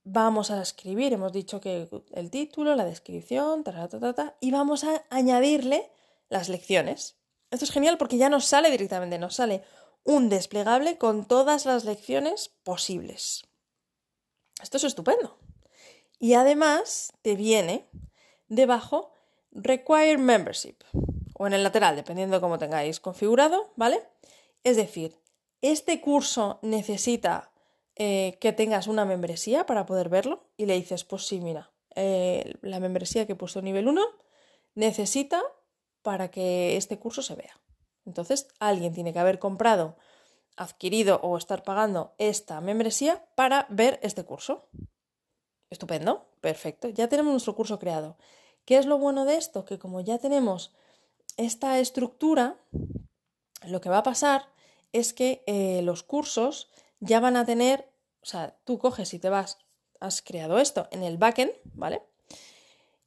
vamos 0.04 0.50
a 0.50 0.60
escribir, 0.60 1.14
hemos 1.14 1.32
dicho 1.32 1.62
que 1.62 1.88
el 2.12 2.30
título, 2.30 2.74
la 2.74 2.84
descripción, 2.84 3.64
ta, 3.64 3.88
ta, 3.88 4.12
ta, 4.12 4.36
y 4.38 4.50
vamos 4.50 4.84
a 4.84 5.02
añadirle 5.08 5.90
las 6.28 6.50
lecciones. 6.50 7.16
Esto 7.50 7.64
es 7.64 7.72
genial 7.72 7.96
porque 7.96 8.18
ya 8.18 8.28
nos 8.28 8.44
sale 8.44 8.70
directamente, 8.70 9.18
nos 9.18 9.36
sale 9.36 9.64
un 10.04 10.28
desplegable 10.28 10.98
con 10.98 11.24
todas 11.24 11.64
las 11.64 11.86
lecciones 11.86 12.50
posibles. 12.64 13.48
Esto 14.62 14.76
es 14.76 14.84
estupendo. 14.84 15.38
Y 16.18 16.34
además 16.34 17.14
te 17.22 17.34
viene 17.34 17.88
debajo 18.48 19.14
Require 19.52 20.18
Membership 20.18 20.76
o 21.34 21.46
en 21.46 21.54
el 21.54 21.62
lateral, 21.62 21.96
dependiendo 21.96 22.36
de 22.36 22.40
cómo 22.40 22.58
tengáis 22.58 23.00
configurado, 23.00 23.72
¿vale? 23.76 24.00
Es 24.62 24.76
decir, 24.76 25.16
este 25.62 26.00
curso 26.00 26.58
necesita 26.62 27.50
eh, 27.96 28.38
que 28.40 28.52
tengas 28.52 28.86
una 28.86 29.04
membresía 29.04 29.66
para 29.66 29.86
poder 29.86 30.08
verlo 30.08 30.44
y 30.56 30.66
le 30.66 30.74
dices, 30.74 31.04
pues 31.04 31.26
sí, 31.26 31.40
mira, 31.40 31.70
eh, 31.94 32.54
la 32.62 32.80
membresía 32.80 33.26
que 33.26 33.32
he 33.32 33.36
puesto 33.36 33.62
nivel 33.62 33.88
1 33.88 34.02
necesita 34.74 35.42
para 36.02 36.30
que 36.30 36.76
este 36.76 36.98
curso 36.98 37.22
se 37.22 37.34
vea. 37.34 37.60
Entonces, 38.06 38.48
alguien 38.58 38.94
tiene 38.94 39.12
que 39.12 39.18
haber 39.18 39.38
comprado, 39.38 39.96
adquirido 40.56 41.20
o 41.22 41.36
estar 41.36 41.62
pagando 41.62 42.14
esta 42.18 42.60
membresía 42.60 43.24
para 43.34 43.66
ver 43.70 43.98
este 44.02 44.24
curso. 44.24 44.68
Estupendo, 45.70 46.26
perfecto, 46.40 46.88
ya 46.88 47.08
tenemos 47.08 47.32
nuestro 47.32 47.54
curso 47.54 47.78
creado. 47.78 48.16
¿Qué 48.70 48.78
es 48.78 48.86
lo 48.86 48.98
bueno 48.98 49.24
de 49.24 49.34
esto? 49.34 49.64
Que 49.64 49.80
como 49.80 50.00
ya 50.00 50.18
tenemos 50.18 50.72
esta 51.36 51.80
estructura, 51.80 52.56
lo 53.66 53.80
que 53.80 53.88
va 53.88 53.98
a 53.98 54.02
pasar 54.04 54.46
es 54.92 55.12
que 55.12 55.42
eh, 55.48 55.82
los 55.82 56.04
cursos 56.04 56.70
ya 57.00 57.18
van 57.18 57.36
a 57.36 57.44
tener, 57.44 57.90
o 58.22 58.26
sea, 58.26 58.56
tú 58.62 58.78
coges 58.78 59.12
y 59.12 59.18
te 59.18 59.28
vas, 59.28 59.58
has 59.98 60.22
creado 60.22 60.60
esto 60.60 60.86
en 60.92 61.02
el 61.02 61.18
backend, 61.18 61.50
¿vale? 61.74 62.04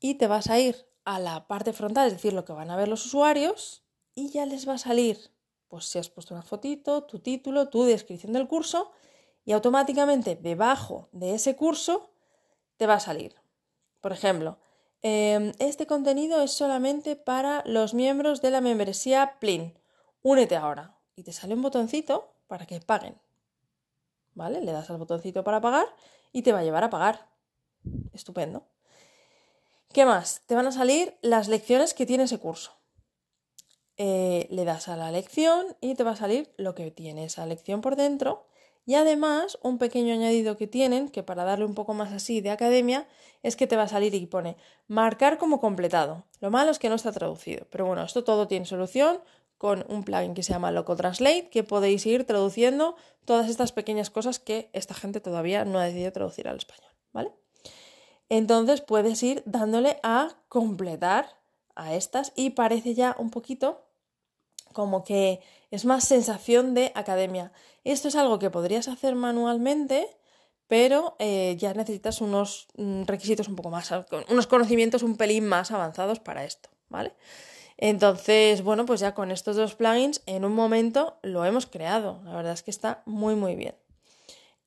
Y 0.01 0.15
te 0.15 0.27
vas 0.27 0.49
a 0.49 0.59
ir 0.59 0.85
a 1.05 1.17
la 1.17 1.47
parte 1.47 1.71
frontal, 1.71 2.07
es 2.07 2.13
decir, 2.15 2.33
lo 2.33 2.43
que 2.43 2.51
van 2.51 2.69
a 2.69 2.75
ver 2.75 2.89
los 2.89 3.05
usuarios, 3.05 3.85
y 4.15 4.31
ya 4.31 4.45
les 4.45 4.67
va 4.67 4.73
a 4.73 4.77
salir, 4.77 5.31
pues 5.69 5.85
si 5.85 5.97
has 5.97 6.09
puesto 6.09 6.33
una 6.33 6.43
fotito, 6.43 7.05
tu 7.05 7.19
título, 7.19 7.69
tu 7.69 7.85
descripción 7.85 8.33
del 8.33 8.49
curso, 8.49 8.91
y 9.45 9.53
automáticamente 9.53 10.35
debajo 10.35 11.07
de 11.13 11.35
ese 11.35 11.55
curso 11.55 12.11
te 12.75 12.85
va 12.85 12.95
a 12.95 12.99
salir. 12.99 13.37
Por 14.01 14.11
ejemplo, 14.11 14.57
Em, 15.05 15.51
este 15.59 15.85
contenido 15.85 16.41
es 16.41 16.51
solamente 16.51 17.17
para 17.17 17.61
los 17.65 17.93
miembros 17.93 18.41
de 18.41 18.51
la 18.51 18.61
membresía 18.61 19.37
Plin. 19.39 19.77
Únete 20.21 20.55
ahora. 20.55 20.97
Y 21.15 21.23
te 21.23 21.33
sale 21.33 21.53
un 21.53 21.61
botoncito 21.61 22.33
para 22.47 22.65
que 22.65 22.79
paguen. 22.79 23.19
¿Vale? 24.33 24.61
Le 24.61 24.71
das 24.71 24.89
al 24.89 24.97
botoncito 24.97 25.43
para 25.43 25.59
pagar 25.59 25.85
y 26.31 26.41
te 26.41 26.53
va 26.53 26.59
a 26.59 26.63
llevar 26.63 26.85
a 26.85 26.89
pagar. 26.89 27.27
Estupendo. 28.13 28.65
¿Qué 29.91 30.05
más? 30.05 30.41
Te 30.47 30.55
van 30.55 30.67
a 30.67 30.71
salir 30.71 31.17
las 31.21 31.49
lecciones 31.49 31.93
que 31.93 32.05
tiene 32.05 32.23
ese 32.23 32.39
curso. 32.39 32.71
Eh, 33.97 34.47
le 34.49 34.63
das 34.63 34.87
a 34.87 34.95
la 34.95 35.11
lección 35.11 35.77
y 35.81 35.95
te 35.95 36.03
va 36.03 36.11
a 36.11 36.15
salir 36.15 36.51
lo 36.57 36.73
que 36.73 36.89
tiene 36.91 37.25
esa 37.25 37.45
lección 37.45 37.81
por 37.81 37.95
dentro 37.95 38.47
y 38.85 38.95
además, 38.95 39.57
un 39.61 39.77
pequeño 39.77 40.13
añadido 40.13 40.57
que 40.57 40.67
tienen, 40.67 41.09
que 41.09 41.23
para 41.23 41.45
darle 41.45 41.65
un 41.65 41.73
poco 41.73 41.93
más 41.93 42.11
así 42.11 42.41
de 42.41 42.51
academia, 42.51 43.07
es 43.41 43.55
que 43.55 43.67
te 43.67 43.75
va 43.77 43.83
a 43.83 43.87
salir 43.87 44.13
y 44.13 44.25
pone 44.25 44.57
marcar 44.87 45.37
como 45.37 45.59
completado. 45.59 46.25
Lo 46.41 46.51
malo 46.51 46.71
es 46.71 46.79
que 46.79 46.89
no 46.89 46.95
está 46.95 47.11
traducido, 47.11 47.65
pero 47.69 47.85
bueno, 47.85 48.03
esto 48.03 48.23
todo 48.23 48.47
tiene 48.47 48.65
solución 48.65 49.19
con 49.57 49.85
un 49.87 50.03
plugin 50.03 50.33
que 50.33 50.43
se 50.43 50.51
llama 50.51 50.71
Loco 50.71 50.95
Translate, 50.97 51.49
que 51.49 51.63
podéis 51.63 52.05
ir 52.05 52.25
traduciendo 52.25 52.97
todas 53.23 53.49
estas 53.49 53.71
pequeñas 53.71 54.09
cosas 54.09 54.39
que 54.39 54.69
esta 54.73 54.93
gente 54.93 55.21
todavía 55.21 55.63
no 55.63 55.79
ha 55.79 55.85
decidido 55.85 56.11
traducir 56.11 56.49
al 56.49 56.57
español, 56.57 56.91
¿vale? 57.13 57.31
Entonces 58.27 58.81
puedes 58.81 59.23
ir 59.23 59.43
dándole 59.45 59.99
a 60.03 60.35
completar 60.49 61.37
a 61.75 61.93
estas 61.93 62.33
y 62.35 62.51
parece 62.51 62.93
ya 62.93 63.15
un 63.17 63.29
poquito 63.29 63.85
como 64.73 65.03
que 65.03 65.39
es 65.71 65.85
más 65.85 66.03
sensación 66.03 66.73
de 66.73 66.91
academia. 66.95 67.51
Esto 67.83 68.07
es 68.07 68.15
algo 68.15 68.39
que 68.39 68.49
podrías 68.49 68.87
hacer 68.87 69.15
manualmente, 69.15 70.07
pero 70.67 71.15
eh, 71.19 71.55
ya 71.57 71.73
necesitas 71.73 72.21
unos 72.21 72.67
mm, 72.75 73.03
requisitos 73.03 73.47
un 73.47 73.55
poco 73.55 73.69
más, 73.69 73.91
unos 74.29 74.47
conocimientos 74.47 75.03
un 75.03 75.15
pelín 75.17 75.47
más 75.47 75.71
avanzados 75.71 76.19
para 76.19 76.43
esto, 76.43 76.69
¿vale? 76.89 77.13
Entonces, 77.77 78.63
bueno, 78.63 78.85
pues 78.85 78.99
ya 78.99 79.13
con 79.13 79.31
estos 79.31 79.55
dos 79.55 79.75
plugins 79.75 80.21
en 80.25 80.45
un 80.45 80.53
momento 80.53 81.17
lo 81.21 81.43
hemos 81.45 81.65
creado. 81.65 82.21
La 82.23 82.35
verdad 82.35 82.53
es 82.53 82.63
que 82.63 82.71
está 82.71 83.01
muy, 83.05 83.35
muy 83.35 83.55
bien. 83.55 83.75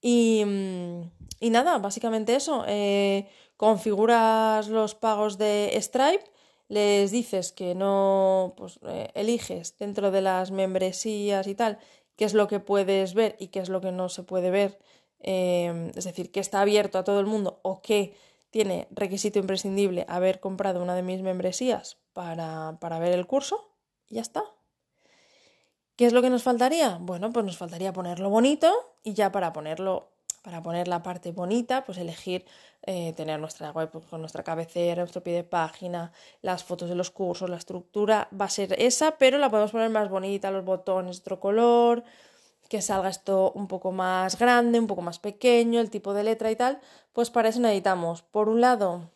Y, 0.00 0.44
mm, 0.44 1.50
nada, 1.50 1.78
básicamente 1.78 2.34
eso. 2.34 2.64
Eh, 2.66 3.28
configuras 3.56 4.68
los 4.68 4.94
pagos 4.94 5.38
de 5.38 5.76
Stripe 5.80 6.24
les 6.68 7.10
dices 7.10 7.52
que 7.52 7.74
no, 7.74 8.54
pues 8.56 8.78
eh, 8.86 9.10
eliges 9.14 9.76
dentro 9.78 10.10
de 10.10 10.20
las 10.20 10.50
membresías 10.50 11.46
y 11.46 11.54
tal, 11.54 11.78
qué 12.16 12.24
es 12.24 12.34
lo 12.34 12.48
que 12.48 12.60
puedes 12.60 13.14
ver 13.14 13.36
y 13.38 13.48
qué 13.48 13.60
es 13.60 13.68
lo 13.68 13.80
que 13.80 13.92
no 13.92 14.08
se 14.08 14.22
puede 14.22 14.50
ver, 14.50 14.78
em, 15.20 15.90
es 15.94 16.04
decir, 16.04 16.30
que 16.32 16.40
está 16.40 16.60
abierto 16.60 16.98
a 16.98 17.04
todo 17.04 17.20
el 17.20 17.26
mundo 17.26 17.60
o 17.62 17.82
que 17.82 18.14
tiene 18.50 18.88
requisito 18.90 19.38
imprescindible 19.38 20.06
haber 20.08 20.40
comprado 20.40 20.82
una 20.82 20.94
de 20.94 21.02
mis 21.02 21.22
membresías 21.22 21.98
para, 22.12 22.78
para 22.80 22.98
ver 22.98 23.12
el 23.12 23.26
curso, 23.26 23.68
y 24.08 24.16
ya 24.16 24.22
está. 24.22 24.44
¿Qué 25.96 26.04
es 26.04 26.12
lo 26.12 26.20
que 26.20 26.30
nos 26.30 26.42
faltaría? 26.42 26.98
Bueno, 27.00 27.32
pues 27.32 27.44
nos 27.44 27.56
faltaría 27.56 27.92
ponerlo 27.92 28.28
bonito 28.28 28.70
y 29.02 29.14
ya 29.14 29.32
para 29.32 29.52
ponerlo, 29.52 30.10
para 30.46 30.62
poner 30.62 30.86
la 30.86 31.02
parte 31.02 31.32
bonita, 31.32 31.84
pues 31.84 31.98
elegir 31.98 32.44
eh, 32.82 33.12
tener 33.16 33.40
nuestra 33.40 33.72
web 33.72 33.90
con 34.08 34.20
nuestra 34.20 34.44
cabecera, 34.44 35.02
nuestro 35.02 35.20
pie 35.20 35.34
de 35.34 35.42
página, 35.42 36.12
las 36.40 36.62
fotos 36.62 36.88
de 36.88 36.94
los 36.94 37.10
cursos, 37.10 37.50
la 37.50 37.56
estructura 37.56 38.28
va 38.30 38.44
a 38.44 38.48
ser 38.48 38.80
esa, 38.80 39.18
pero 39.18 39.38
la 39.38 39.50
podemos 39.50 39.72
poner 39.72 39.90
más 39.90 40.08
bonita, 40.08 40.52
los 40.52 40.64
botones 40.64 41.18
otro 41.18 41.40
color, 41.40 42.04
que 42.68 42.80
salga 42.80 43.08
esto 43.08 43.50
un 43.56 43.66
poco 43.66 43.90
más 43.90 44.38
grande, 44.38 44.78
un 44.78 44.86
poco 44.86 45.02
más 45.02 45.18
pequeño, 45.18 45.80
el 45.80 45.90
tipo 45.90 46.14
de 46.14 46.22
letra 46.22 46.48
y 46.52 46.54
tal, 46.54 46.78
pues 47.12 47.28
para 47.30 47.48
eso 47.48 47.58
necesitamos, 47.58 48.22
por 48.22 48.48
un 48.48 48.60
lado, 48.60 49.10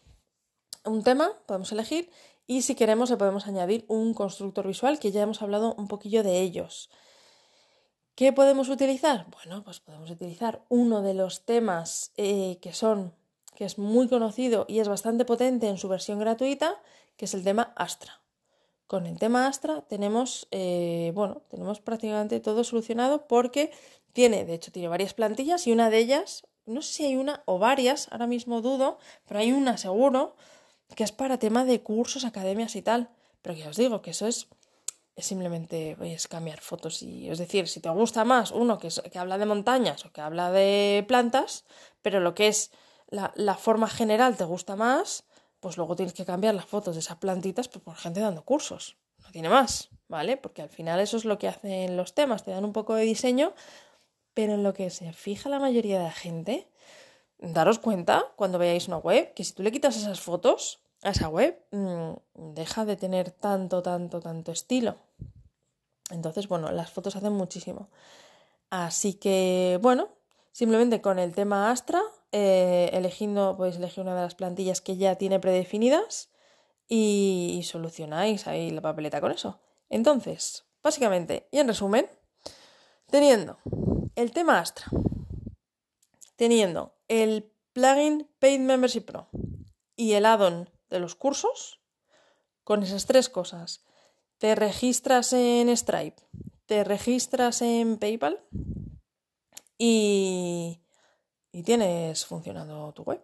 un 0.85 1.05
tema, 1.05 1.31
podemos 1.47 1.71
elegir, 1.71 2.11
y 2.49 2.63
si 2.63 2.75
queremos 2.75 3.09
le 3.09 3.19
podemos 3.19 3.47
añadir 3.47 3.85
un 3.87 4.15
constructor 4.15 4.67
visual, 4.67 4.99
que 4.99 5.13
ya 5.13 5.23
hemos 5.23 5.43
hablado 5.43 5.77
un 5.77 5.87
poquillo 5.87 6.25
de 6.25 6.41
ellos. 6.41 6.91
¿Qué 8.15 8.33
podemos 8.33 8.69
utilizar? 8.69 9.27
Bueno, 9.31 9.63
pues 9.65 9.81
podemos 9.81 10.11
utilizar 10.11 10.63
uno 10.69 11.03
de 11.03 11.15
los 11.15 11.45
temas 11.45 12.13
eh, 12.17 12.59
que 12.61 12.73
son, 12.73 13.15
que 13.55 13.65
es 13.65 13.79
muy 13.79 14.09
conocido 14.09 14.67
y 14.69 14.81
es 14.81 14.89
bastante 14.89 15.25
potente 15.25 15.69
en 15.69 15.79
su 15.79 15.89
versión 15.89 16.19
gratuita, 16.19 16.81
que 17.17 17.25
es 17.25 17.35
el 17.35 17.45
tema 17.45 17.73
Astra. 17.77 18.21
Con 18.87 19.07
el 19.07 19.19
tema 19.19 19.47
Astra 19.47 19.83
tenemos, 19.83 20.49
eh, 20.51 21.13
bueno, 21.15 21.43
tenemos 21.49 21.81
prácticamente 21.81 22.41
todo 22.41 22.65
solucionado 22.65 23.27
porque 23.27 23.71
tiene, 24.13 24.45
de 24.45 24.55
hecho, 24.55 24.73
tiene 24.73 24.89
varias 24.89 25.15
plantillas 25.15 25.67
y 25.67 25.73
una 25.73 25.91
de 25.91 25.99
ellas, 25.99 26.47
no 26.67 26.83
sé 26.83 26.93
si 26.93 27.05
hay 27.07 27.17
una 27.17 27.43
o 27.47 27.59
varias, 27.59 28.09
ahora 28.11 28.27
mismo 28.27 28.61
dudo, 28.61 28.99
pero 29.27 29.41
hay 29.41 29.53
una 29.53 29.79
seguro 29.79 30.35
que 30.95 31.05
es 31.05 31.13
para 31.13 31.39
tema 31.39 31.65
de 31.65 31.83
cursos, 31.83 32.25
academias 32.25 32.77
y 32.77 32.83
tal. 32.83 33.11
Pero 33.43 33.55
que 33.55 33.69
os 33.69 33.77
digo 33.77 34.03
que 34.03 34.11
eso 34.11 34.27
es, 34.27 34.49
es 35.17 35.27
simplemente 35.27 35.97
es 36.01 36.29
cambiar 36.29 36.61
fotos 36.61 37.03
y 37.03 37.29
es 37.29 37.39
decir, 37.39 37.69
si 37.69 37.81
te 37.81 37.89
gusta 37.91 38.25
más 38.25 38.51
uno 38.51 38.79
que, 38.79 38.89
que 39.11 39.19
habla 39.19 39.39
de 39.39 39.47
montañas 39.47 40.05
o 40.05 40.13
que 40.13 40.21
habla 40.21 40.51
de 40.51 41.05
plantas, 41.07 41.65
pero 42.03 42.21
lo 42.21 42.35
que 42.35 42.49
es 42.49 42.71
la, 43.09 43.33
la 43.37 43.55
forma 43.55 43.89
general 43.89 44.37
te 44.37 44.45
gusta 44.45 44.77
más, 44.77 45.25
pues 45.61 45.77
luego 45.77 45.97
tienes 45.97 46.15
que 46.15 46.25
cambiar 46.25 46.55
las 46.55 46.65
fotos 46.65 46.95
de 46.95 47.01
esas 47.01 47.19
plantitas 47.19 47.69
pues, 47.69 47.85
por 47.85 47.97
gente 47.97 48.21
dando 48.21 48.45
cursos. 48.45 48.97
No 49.19 49.31
tiene 49.31 49.51
más, 49.51 49.91
¿vale? 50.09 50.37
Porque 50.37 50.63
al 50.63 50.71
final 50.71 50.99
eso 51.01 51.17
es 51.17 51.25
lo 51.25 51.39
que 51.39 51.49
hacen 51.49 51.97
los 51.97 52.15
temas, 52.15 52.45
te 52.45 52.51
dan 52.51 52.65
un 52.65 52.73
poco 52.73 52.95
de 52.95 53.05
diseño, 53.05 53.55
pero 54.33 54.55
en 54.55 54.63
lo 54.63 54.73
que 54.73 54.89
se 54.91 55.13
fija 55.13 55.51
la 55.51 55.61
mayoría 55.61 55.99
de 55.99 56.05
la 56.05 56.13
gente, 56.13 56.69
daros 57.39 57.79
cuenta 57.79 58.25
cuando 58.37 58.59
veáis 58.59 58.89
una 58.89 58.97
web 58.97 59.35
que 59.35 59.45
si 59.45 59.53
tú 59.53 59.63
le 59.63 59.73
quitas 59.73 59.97
esas 59.97 60.21
fotos 60.21 60.81
a 61.03 61.11
esa 61.11 61.29
web, 61.29 61.59
mm, 61.71 62.13
deja 62.55 62.85
de 62.85 62.97
tener 62.97 63.31
tanto, 63.31 63.83
tanto, 63.83 64.21
tanto 64.21 64.53
estilo. 64.53 64.97
Entonces, 66.11 66.49
bueno, 66.49 66.71
las 66.73 66.91
fotos 66.91 67.17
hacen 67.17 67.33
muchísimo. 67.33 67.89
Así 68.71 69.15
que, 69.15 69.79
bueno, 69.83 70.09
simplemente 70.53 71.01
con 71.01 71.19
el 71.19 71.35
tema 71.35 71.71
Astra 71.71 72.03
eh, 72.33 72.91
elegiendo, 72.93 73.57
podéis 73.57 73.77
elegir 73.77 74.03
una 74.03 74.15
de 74.15 74.23
las 74.23 74.35
plantillas 74.35 74.81
que 74.81 74.97
ya 74.97 75.17
tiene 75.17 75.41
predefinidas 75.41 76.31
y, 76.89 77.63
solucionáis 77.65 78.47
ahí 78.47 78.71
la 78.71 78.81
papeleta 78.81 79.21
con 79.21 79.33
eso. 79.33 79.61
Entonces, 79.89 80.65
básicamente, 80.83 81.49
y 81.51 81.59
en 81.59 81.69
resumen, 81.69 82.07
teniendo 83.11 83.59
el 84.15 84.33
tema 84.33 84.61
Astra, 84.61 84.87
teniendo 86.37 86.95
el 87.09 87.53
plugin 87.73 88.29
Paid 88.39 88.61
Membership 88.61 89.03
Pro 89.03 89.29
y 89.97 90.13
el 90.13 90.27
add-on 90.27 90.69
de 90.91 91.01
los 91.01 91.15
cursos, 91.15 91.81
con 92.65 92.83
esas 92.83 93.07
tres 93.07 93.29
cosas, 93.29 93.85
te 94.39 94.55
registras 94.55 95.33
en 95.33 95.75
Stripe, 95.77 96.23
te 96.67 96.85
registras 96.85 97.63
en 97.63 97.99
PayPal 97.99 98.45
y, 99.79 100.81
y 101.53 101.63
tienes 101.63 102.27
funcionando 102.27 102.93
tu 102.93 103.03
web. 103.03 103.23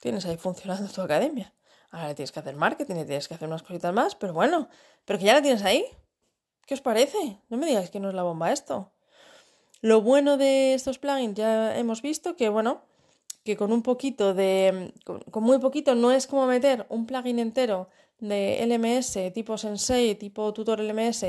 Tienes 0.00 0.26
ahí 0.26 0.36
funcionando 0.36 0.90
tu 0.92 1.00
academia. 1.00 1.54
Ahora 1.90 2.14
tienes 2.14 2.30
que 2.30 2.40
hacer 2.40 2.54
marketing, 2.54 3.06
tienes 3.06 3.26
que 3.26 3.34
hacer 3.34 3.48
unas 3.48 3.62
cositas 3.62 3.92
más, 3.92 4.14
pero 4.14 4.32
bueno, 4.32 4.68
pero 5.04 5.18
que 5.18 5.24
ya 5.24 5.34
la 5.34 5.42
tienes 5.42 5.62
ahí. 5.62 5.84
¿Qué 6.66 6.74
os 6.74 6.80
parece? 6.80 7.40
No 7.48 7.56
me 7.56 7.66
digáis 7.66 7.90
que 7.90 7.98
no 7.98 8.10
es 8.10 8.14
la 8.14 8.22
bomba 8.22 8.52
esto. 8.52 8.92
Lo 9.80 10.02
bueno 10.02 10.36
de 10.36 10.74
estos 10.74 10.98
plugins 10.98 11.34
ya 11.34 11.76
hemos 11.76 12.02
visto 12.02 12.36
que, 12.36 12.48
bueno, 12.48 12.82
que 13.48 13.56
con 13.56 13.72
un 13.72 13.82
poquito 13.82 14.34
de. 14.34 14.92
con, 15.04 15.42
muy 15.42 15.58
poquito 15.58 15.94
no 15.94 16.12
es 16.12 16.26
como 16.26 16.46
meter 16.46 16.84
un 16.90 17.06
plugin 17.06 17.38
entero 17.38 17.88
de 18.20 18.62
LMS 18.66 19.32
tipo 19.32 19.56
Sensei, 19.56 20.16
tipo 20.16 20.52
Tutor 20.52 20.80
LMS, 20.80 21.22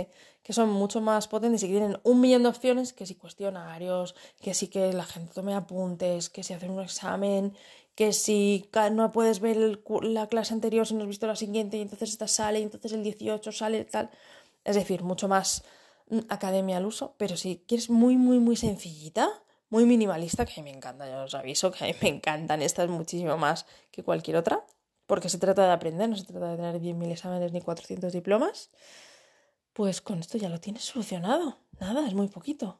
que 0.43 0.51
son 0.51 0.69
mucho 0.69 0.99
más 0.99 1.29
potentes 1.29 1.63
y 1.63 1.67
que 1.67 1.77
tienen 1.77 1.97
un 2.03 2.19
millón 2.19 2.43
de 2.43 2.49
opciones, 2.49 2.91
que 2.91 3.05
si 3.05 3.15
cuestionarios, 3.15 4.15
que 4.41 4.53
si 4.53 4.67
que 4.67 4.91
la 4.91 5.05
gente 5.05 5.33
tome 5.33 5.53
apuntes, 5.53 6.29
que 6.29 6.43
si 6.43 6.53
hacen 6.53 6.71
un 6.71 6.81
examen, 6.81 7.53
que 7.95 8.11
si 8.11 8.69
no 8.91 9.13
puedes 9.13 9.39
ver 9.39 9.79
la 10.01 10.27
clase 10.27 10.53
anterior 10.53 10.85
si 10.85 10.95
no 10.95 11.03
has 11.03 11.07
visto 11.07 11.25
la 11.25 11.37
siguiente 11.37 11.77
y 11.77 11.81
entonces 11.81 12.09
esta 12.09 12.27
sale 12.27 12.59
y 12.59 12.63
entonces 12.63 12.91
el 12.91 13.01
18 13.01 13.49
sale 13.53 13.85
tal. 13.85 14.09
Es 14.65 14.75
decir, 14.75 15.03
mucho 15.03 15.29
más 15.29 15.63
mm, 16.09 16.19
academia 16.27 16.77
al 16.77 16.85
uso, 16.85 17.15
pero 17.17 17.37
si 17.37 17.63
quieres 17.65 17.89
muy, 17.89 18.17
muy, 18.17 18.39
muy 18.39 18.57
sencillita, 18.57 19.29
muy 19.69 19.85
minimalista, 19.85 20.45
que 20.45 20.59
a 20.59 20.63
mí 20.63 20.71
me 20.71 20.75
encanta, 20.75 21.07
ya 21.07 21.23
os 21.23 21.35
aviso 21.35 21.71
que 21.71 21.83
a 21.83 21.87
mí 21.87 21.93
me 22.01 22.09
encantan 22.09 22.61
estas 22.61 22.89
muchísimo 22.89 23.37
más 23.37 23.65
que 23.91 24.03
cualquier 24.03 24.37
otra, 24.37 24.65
porque 25.05 25.29
se 25.29 25.37
trata 25.37 25.65
de 25.65 25.71
aprender, 25.73 26.09
no 26.09 26.15
se 26.15 26.25
trata 26.25 26.51
de 26.51 26.57
tener 26.57 26.81
10.000 26.81 27.11
exámenes 27.11 27.51
ni 27.51 27.61
400 27.61 28.13
diplomas, 28.13 28.69
pues 29.73 30.01
con 30.01 30.19
esto 30.19 30.37
ya 30.37 30.49
lo 30.49 30.59
tienes 30.59 30.83
solucionado. 30.83 31.57
Nada, 31.79 32.05
es 32.05 32.13
muy 32.13 32.27
poquito. 32.27 32.79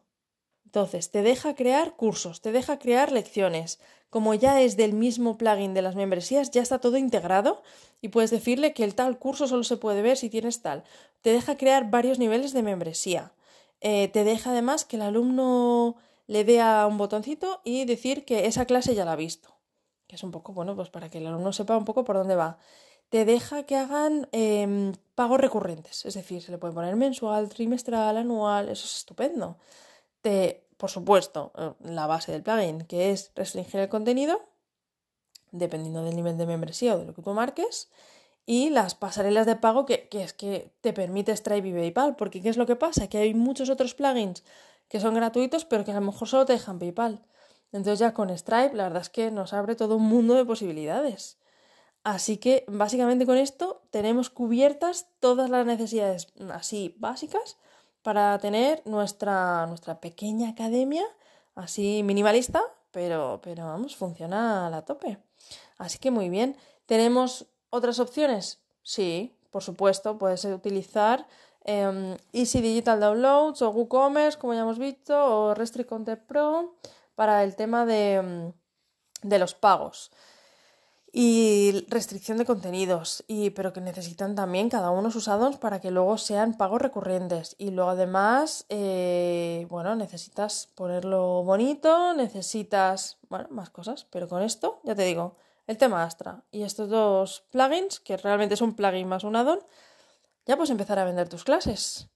Entonces, 0.66 1.10
te 1.10 1.24
deja 1.24 1.56
crear 1.56 1.96
cursos, 1.96 2.42
te 2.42 2.52
deja 2.52 2.78
crear 2.78 3.12
lecciones. 3.12 3.80
Como 4.12 4.36
ya 4.36 4.62
es 4.62 4.78
del 4.78 4.94
mismo 4.94 5.38
plugin 5.38 5.74
de 5.74 5.82
las 5.82 5.96
membresías, 5.96 6.52
ya 6.52 6.62
está 6.62 6.80
todo 6.80 6.98
integrado 6.98 7.64
y 8.02 8.10
puedes 8.10 8.30
decirle 8.30 8.74
que 8.74 8.84
el 8.84 8.94
tal 8.94 9.18
curso 9.18 9.48
solo 9.48 9.64
se 9.64 9.78
puede 9.78 10.04
ver 10.04 10.18
si 10.18 10.30
tienes 10.30 10.62
tal. 10.62 10.84
Te 11.22 11.32
deja 11.32 11.58
crear 11.58 11.90
varios 11.90 12.20
niveles 12.20 12.54
de 12.54 12.62
membresía. 12.62 13.34
Eh, 13.82 14.10
te 14.10 14.24
deja 14.24 14.52
además 14.52 14.86
que 14.86 14.98
el 14.98 15.02
alumno 15.02 15.96
le 16.30 16.44
dé 16.44 16.62
a 16.62 16.88
un 16.88 16.98
botoncito 16.98 17.62
y 17.64 17.86
decir 17.86 18.24
que 18.24 18.46
esa 18.46 18.66
clase 18.66 18.96
ya 18.96 19.04
la 19.06 19.14
ha 19.14 19.18
visto 19.18 19.60
que 20.10 20.16
es 20.16 20.24
un 20.24 20.32
poco, 20.32 20.54
bueno, 20.54 20.76
pues 20.76 20.90
para 20.90 21.08
que 21.08 21.20
el 21.20 21.28
alumno 21.28 21.54
sepa 21.54 21.78
un 21.78 21.86
poco 21.86 22.04
por 22.04 22.18
dónde 22.18 22.36
va. 22.36 22.58
Te 23.10 23.26
deja 23.26 23.64
que 23.64 23.76
hagan 23.76 24.28
em, 24.32 24.94
pagos 25.14 25.40
recurrentes, 25.40 26.04
es 26.04 26.16
decir, 26.16 26.42
se 26.42 26.52
le 26.52 26.58
puede 26.58 26.74
poner 26.74 26.96
mensual, 26.96 27.48
trimestral, 27.48 28.18
anual, 28.18 28.70
eso 28.70 28.86
es 28.86 28.98
estupendo. 28.98 29.58
Te, 30.22 30.66
por 30.78 30.90
supuesto, 30.90 31.52
eh, 31.56 31.74
la 31.82 32.08
base 32.08 32.32
del 32.32 32.42
plugin, 32.42 32.82
que 32.86 33.12
es 33.12 33.32
restringir 33.36 33.82
el 33.82 33.90
contenido, 33.90 34.42
dependiendo 35.52 36.04
del 36.04 36.16
nivel 36.16 36.40
de 36.40 36.48
membresía 36.48 36.96
o 36.96 36.98
de 36.98 37.06
lo 37.06 37.14
que 37.14 37.22
tú 37.22 37.32
marques, 37.34 37.90
y 38.48 38.72
las 38.72 38.96
pasarelas 38.96 39.46
de 39.46 39.58
pago 39.58 39.86
que, 39.86 40.10
que 40.10 40.24
es 40.24 40.34
que 40.34 40.72
te 40.82 40.92
permite 40.92 41.38
Stripe 41.38 41.68
y 41.68 41.74
PayPal, 41.74 42.16
porque 42.16 42.42
¿qué 42.42 42.50
es 42.50 42.58
lo 42.58 42.66
que 42.66 42.76
pasa? 42.76 43.10
Que 43.10 43.20
hay 43.20 43.36
muchos 43.36 43.70
otros 43.70 43.94
plugins 43.94 44.44
que 44.90 45.00
son 45.00 45.14
gratuitos, 45.14 45.66
pero 45.66 45.86
que 45.86 45.92
a 45.92 45.96
lo 45.96 46.02
mejor 46.02 46.28
solo 46.28 46.46
te 46.46 46.54
dejan 46.54 46.80
PayPal. 46.80 47.24
Entonces 47.72 48.00
ya 48.00 48.14
con 48.14 48.36
Stripe 48.36 48.76
la 48.76 48.84
verdad 48.84 49.04
es 49.04 49.10
que 49.10 49.32
nos 49.32 49.54
abre 49.54 49.76
todo 49.76 49.96
un 49.96 50.04
mundo 50.04 50.34
de 50.34 50.46
posibilidades. 50.46 51.38
Así 52.04 52.38
que 52.38 52.66
básicamente 52.68 53.26
con 53.26 53.38
esto 53.38 53.84
tenemos 53.92 54.30
cubiertas 54.30 55.08
todas 55.20 55.50
las 55.50 55.66
necesidades 55.66 56.28
así 56.52 56.96
básicas 56.98 57.58
para 58.02 58.38
tener 58.40 58.82
nuestra, 58.86 59.66
nuestra 59.68 60.00
pequeña 60.00 60.50
academia 60.50 61.06
así 61.56 62.02
minimalista, 62.04 62.62
pero, 62.92 63.40
pero 63.44 63.66
vamos, 63.66 63.96
funciona 63.96 64.68
a 64.68 64.70
la 64.70 64.84
tope. 64.84 65.20
Así 65.78 66.00
que 66.00 66.10
muy 66.12 66.30
bien. 66.30 66.58
¿Tenemos 66.86 67.48
otras 67.70 68.00
opciones? 68.00 68.60
Sí, 68.82 69.36
por 69.52 69.64
supuesto, 69.64 70.18
puedes 70.18 70.46
utilizar 70.46 71.28
em, 71.64 72.18
Easy 72.34 72.62
Digital 72.62 73.00
Downloads 73.00 73.62
o 73.62 73.70
WooCommerce, 73.70 74.38
como 74.38 74.54
ya 74.54 74.62
hemos 74.62 74.80
visto, 74.80 75.14
o 75.16 75.54
Restrict 75.54 75.90
Content 75.90 76.22
Pro 76.22 76.76
para 77.16 77.44
el 77.44 77.56
tema 77.56 77.86
de, 77.86 78.54
de 79.24 79.40
los 79.40 79.54
pagos 79.54 80.12
y 81.12 81.86
restricción 81.88 82.38
de 82.38 82.46
contenidos, 82.46 83.24
y, 83.28 83.50
pero 83.52 83.74
que 83.74 83.82
necesitan 83.82 84.36
también 84.36 84.70
cada 84.70 84.92
uno 84.92 85.10
sus 85.10 85.28
addons 85.28 85.58
para 85.58 85.80
que 85.80 85.92
luego 85.92 86.18
sean 86.18 86.56
pagos 86.56 86.82
recurrentes. 86.82 87.56
Y 87.58 87.72
luego 87.72 87.92
además, 87.92 88.66
eh, 88.70 89.66
bueno, 89.70 89.96
necesitas 89.96 90.70
ponerlo 90.76 91.44
bonito, 91.44 92.14
necesitas, 92.14 93.18
bueno, 93.30 93.48
más 93.50 93.70
cosas, 93.70 94.06
pero 94.12 94.28
con 94.28 94.44
esto, 94.44 94.80
ya 94.84 94.96
te 94.96 95.04
digo, 95.04 95.36
el 95.68 95.78
tema 95.78 96.04
Astra 96.04 96.44
y 96.52 96.64
estos 96.64 96.90
dos 96.90 97.44
plugins, 97.52 98.00
que 98.00 98.18
realmente 98.18 98.54
es 98.56 98.62
un 98.62 98.76
plugin 98.76 99.08
más 99.08 99.24
un 99.24 99.36
addon, 99.36 99.60
ya 100.50 100.56
puedes 100.56 100.72
empezar 100.72 100.98
a 100.98 101.06
vender 101.06 101.30
tus 101.30 101.44
clases. 101.44 102.10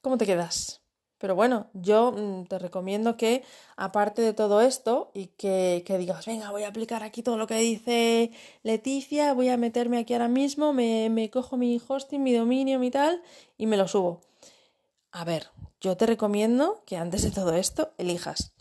¿Cómo 0.00 0.18
te 0.18 0.26
quedas? 0.26 0.82
Pero 1.18 1.36
bueno, 1.36 1.70
yo 1.74 2.10
mm, 2.10 2.46
te 2.46 2.58
recomiendo 2.58 3.16
que, 3.16 3.44
aparte 3.76 4.20
de 4.20 4.32
todo 4.32 4.60
esto, 4.60 5.12
y 5.14 5.28
que, 5.28 5.84
que, 5.86 5.96
digas, 5.96 6.26
venga, 6.26 6.50
voy 6.50 6.64
a 6.64 6.68
aplicar 6.68 7.04
aquí 7.04 7.22
todo 7.22 7.36
lo 7.36 7.46
que 7.46 7.54
dice 7.54 8.32
Leticia, 8.64 9.32
voy 9.32 9.48
a 9.50 9.56
meterme 9.56 9.98
aquí 9.98 10.12
ahora 10.12 10.26
mismo, 10.26 10.72
me, 10.72 11.08
me 11.08 11.30
cojo 11.30 11.56
mi 11.56 11.80
hosting, 11.86 12.20
mi 12.20 12.34
dominio, 12.34 12.80
mi 12.80 12.90
tal, 12.90 13.22
y 13.56 13.66
me 13.66 13.76
lo 13.76 13.86
subo. 13.86 14.22
A 15.12 15.24
ver, 15.24 15.46
yo 15.80 15.96
te 15.96 16.06
recomiendo 16.06 16.82
que 16.84 16.96
antes 16.96 17.22
de 17.22 17.30
todo 17.30 17.54
esto 17.54 17.92
elijas, 17.96 18.54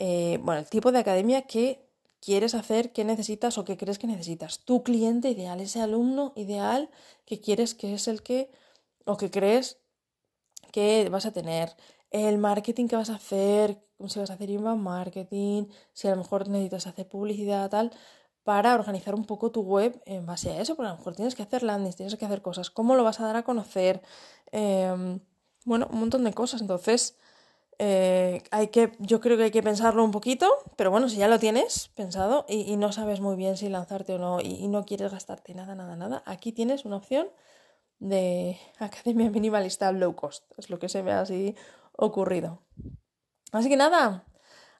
eh, 0.00 0.40
bueno, 0.42 0.62
el 0.62 0.68
tipo 0.68 0.90
de 0.90 0.98
academia 0.98 1.42
que 1.42 1.86
quieres 2.24 2.54
hacer, 2.54 2.92
que 2.92 3.04
necesitas 3.04 3.58
o 3.58 3.64
que 3.64 3.76
crees 3.76 3.98
que 3.98 4.06
necesitas. 4.06 4.60
Tu 4.64 4.82
cliente 4.82 5.28
ideal, 5.28 5.60
ese 5.60 5.80
alumno 5.80 6.32
ideal 6.36 6.88
que 7.26 7.40
quieres 7.40 7.74
que 7.74 7.94
es 7.94 8.08
el 8.08 8.22
que 8.22 8.50
o 9.04 9.16
que 9.16 9.30
crees 9.30 9.78
que 10.72 11.08
vas 11.10 11.26
a 11.26 11.32
tener, 11.32 11.76
el 12.10 12.38
marketing 12.38 12.86
que 12.88 12.96
vas 12.96 13.10
a 13.10 13.16
hacer, 13.16 13.82
si 14.08 14.18
vas 14.20 14.30
a 14.30 14.34
hacer 14.34 14.50
inbound 14.50 14.82
marketing, 14.82 15.66
si 15.92 16.08
a 16.08 16.12
lo 16.12 16.18
mejor 16.18 16.48
necesitas 16.48 16.86
hacer 16.86 17.08
publicidad, 17.08 17.68
tal, 17.70 17.90
para 18.44 18.74
organizar 18.74 19.14
un 19.14 19.24
poco 19.24 19.50
tu 19.50 19.62
web 19.62 20.00
en 20.06 20.26
base 20.26 20.50
a 20.50 20.60
eso, 20.60 20.74
porque 20.76 20.88
a 20.88 20.92
lo 20.92 20.98
mejor 20.98 21.14
tienes 21.16 21.34
que 21.34 21.42
hacer 21.42 21.62
landings, 21.62 21.96
tienes 21.96 22.16
que 22.16 22.24
hacer 22.24 22.42
cosas, 22.42 22.70
cómo 22.70 22.94
lo 22.96 23.04
vas 23.04 23.20
a 23.20 23.26
dar 23.26 23.36
a 23.36 23.44
conocer, 23.44 24.02
em, 24.52 25.20
bueno, 25.64 25.88
un 25.92 26.00
montón 26.00 26.24
de 26.24 26.32
cosas. 26.32 26.60
Entonces, 26.60 27.16
eh, 27.78 28.42
hay 28.50 28.68
que, 28.68 28.92
yo 28.98 29.20
creo 29.20 29.36
que 29.36 29.44
hay 29.44 29.50
que 29.50 29.62
pensarlo 29.62 30.04
un 30.04 30.10
poquito, 30.10 30.48
pero 30.76 30.90
bueno, 30.90 31.08
si 31.08 31.16
ya 31.16 31.28
lo 31.28 31.38
tienes 31.38 31.88
pensado 31.94 32.44
y, 32.48 32.76
no 32.76 32.92
sabes 32.92 33.20
muy 33.20 33.36
bien 33.36 33.56
si 33.56 33.68
lanzarte 33.68 34.14
o 34.14 34.18
no 34.18 34.40
y, 34.40 34.68
no 34.68 34.84
quieres 34.84 35.10
gastarte 35.10 35.54
nada, 35.54 35.74
nada, 35.74 35.96
nada, 35.96 36.22
aquí 36.26 36.52
tienes 36.52 36.84
una 36.84 36.96
opción 36.96 37.28
de 37.98 38.58
Academia 38.78 39.30
Minimalista 39.30 39.90
Low 39.92 40.14
Cost. 40.14 40.44
Es 40.58 40.70
lo 40.70 40.78
que 40.78 40.88
se 40.88 41.02
me 41.02 41.12
ha 41.12 41.20
así 41.20 41.54
ocurrido. 41.96 42.60
Así 43.52 43.68
que 43.68 43.76
nada, 43.76 44.24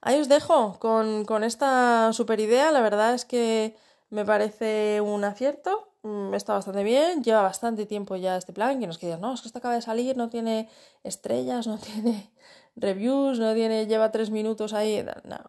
ahí 0.01 0.21
os 0.21 0.29
dejo 0.29 0.79
con, 0.79 1.25
con 1.25 1.45
esta 1.45 2.13
super 2.13 2.41
idea. 2.41 2.73
La 2.73 2.81
verdad 2.81 3.15
es 3.15 3.25
que 3.25 3.77
me 4.11 4.25
parece 4.25 5.01
un 5.01 5.25
acierto. 5.25 5.89
Mm, 6.03 6.35
está 6.35 6.55
bastante 6.55 6.83
bien, 6.83 7.23
lleva 7.23 7.43
bastante 7.43 7.87
tiempo 7.87 8.17
ya 8.17 8.37
este 8.37 8.53
plan, 8.53 8.81
que 8.81 8.89
nos 8.89 8.99
quedan, 8.99 9.21
no, 9.21 9.35
es 9.35 9.41
que 9.41 9.47
esto 9.47 9.59
acaba 9.59 9.75
de 9.75 9.83
salir, 9.83 10.17
no 10.17 10.29
tiene 10.29 10.69
estrellas, 11.05 11.69
no 11.69 11.79
tiene 11.79 12.33
reviews, 12.77 13.39
no 13.39 13.55
tiene, 13.55 13.87
lleva 13.87 14.11
tres 14.13 14.31
minutos 14.31 14.73
ahí, 14.73 15.05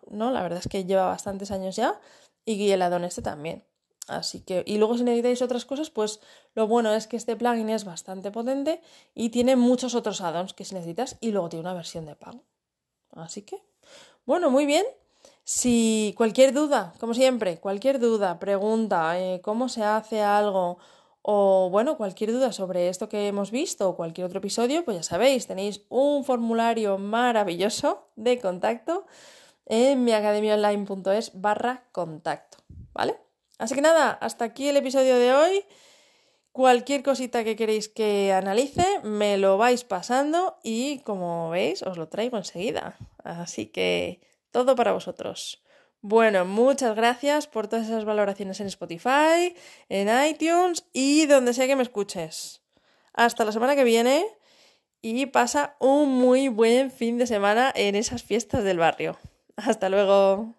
no, 0.09 0.31
la 0.31 0.41
verdad 0.41 0.59
es 0.59 0.67
que 0.67 0.85
lleva 0.85 1.07
bastantes 1.07 1.51
años 1.51 1.75
ya 1.75 1.99
y 2.45 2.71
el 2.71 2.81
addon 2.81 3.03
este 3.03 3.21
también. 3.21 3.63
Así 4.07 4.41
que, 4.41 4.63
y 4.65 4.77
luego 4.77 4.97
si 4.97 5.03
necesitáis 5.03 5.41
otras 5.41 5.65
cosas, 5.65 5.89
pues 5.89 6.19
lo 6.55 6.67
bueno 6.67 6.93
es 6.93 7.07
que 7.07 7.15
este 7.15 7.37
plugin 7.37 7.69
es 7.69 7.85
bastante 7.85 8.31
potente 8.31 8.81
y 9.15 9.29
tiene 9.29 9.55
muchos 9.55 9.95
otros 9.95 10.19
add-ons 10.19 10.53
que 10.53 10.65
si 10.65 10.75
necesitas 10.75 11.17
y 11.21 11.31
luego 11.31 11.47
tiene 11.47 11.61
una 11.61 11.73
versión 11.73 12.05
de 12.05 12.15
pago. 12.15 12.43
Así 13.11 13.43
que, 13.43 13.63
bueno, 14.25 14.49
muy 14.49 14.65
bien. 14.65 14.85
Si 15.45 16.13
cualquier 16.17 16.53
duda, 16.53 16.93
como 16.99 17.13
siempre, 17.13 17.59
cualquier 17.59 17.99
duda, 17.99 18.39
pregunta, 18.39 19.19
eh, 19.19 19.41
cómo 19.41 19.69
se 19.69 19.83
hace 19.83 20.21
algo 20.21 20.79
o 21.25 21.69
bueno, 21.71 21.95
cualquier 21.95 22.33
duda 22.33 22.51
sobre 22.51 22.89
esto 22.89 23.07
que 23.07 23.27
hemos 23.27 23.49
visto 23.49 23.89
o 23.89 23.95
cualquier 23.95 24.25
otro 24.25 24.39
episodio, 24.39 24.83
pues 24.83 24.97
ya 24.97 25.03
sabéis, 25.03 25.47
tenéis 25.47 25.81
un 25.87 26.25
formulario 26.25 26.97
maravilloso 26.97 28.09
de 28.17 28.39
contacto 28.39 29.05
en 29.65 30.03
miacademiaonline.es 30.03 31.31
barra 31.33 31.85
contacto, 31.93 32.57
¿vale? 32.93 33.15
Así 33.57 33.73
que 33.73 33.81
nada, 33.81 34.11
hasta 34.11 34.43
aquí 34.43 34.67
el 34.67 34.75
episodio 34.75 35.15
de 35.15 35.33
hoy. 35.33 35.65
Cualquier 36.51 37.01
cosita 37.01 37.45
que 37.45 37.55
queréis 37.55 37.87
que 37.87 38.33
analice, 38.33 38.85
me 39.01 39.37
lo 39.37 39.57
vais 39.57 39.85
pasando 39.85 40.57
y 40.61 40.99
como 40.99 41.49
veis, 41.49 41.81
os 41.83 41.97
lo 41.97 42.09
traigo 42.09 42.37
enseguida. 42.37 42.97
Así 43.23 43.67
que 43.67 44.21
todo 44.51 44.75
para 44.75 44.91
vosotros. 44.91 45.62
Bueno, 46.05 46.43
muchas 46.43 46.97
gracias 46.97 47.47
por 47.47 47.69
todas 47.69 47.87
esas 47.87 48.03
valoraciones 48.03 48.59
en 48.59 48.67
Spotify, 48.67 49.55
en 49.87 50.09
iTunes 50.27 50.85
y 50.91 51.27
donde 51.27 51.53
sea 51.53 51.65
que 51.65 51.77
me 51.77 51.83
escuches. 51.83 52.61
Hasta 53.13 53.45
la 53.45 53.53
semana 53.53 53.73
que 53.77 53.85
viene 53.85 54.25
y 55.01 55.27
pasa 55.27 55.77
un 55.79 56.09
muy 56.09 56.49
buen 56.49 56.91
fin 56.91 57.17
de 57.17 57.25
semana 57.25 57.71
en 57.73 57.95
esas 57.95 58.21
fiestas 58.21 58.65
del 58.65 58.79
barrio. 58.79 59.17
Hasta 59.55 59.87
luego. 59.87 60.53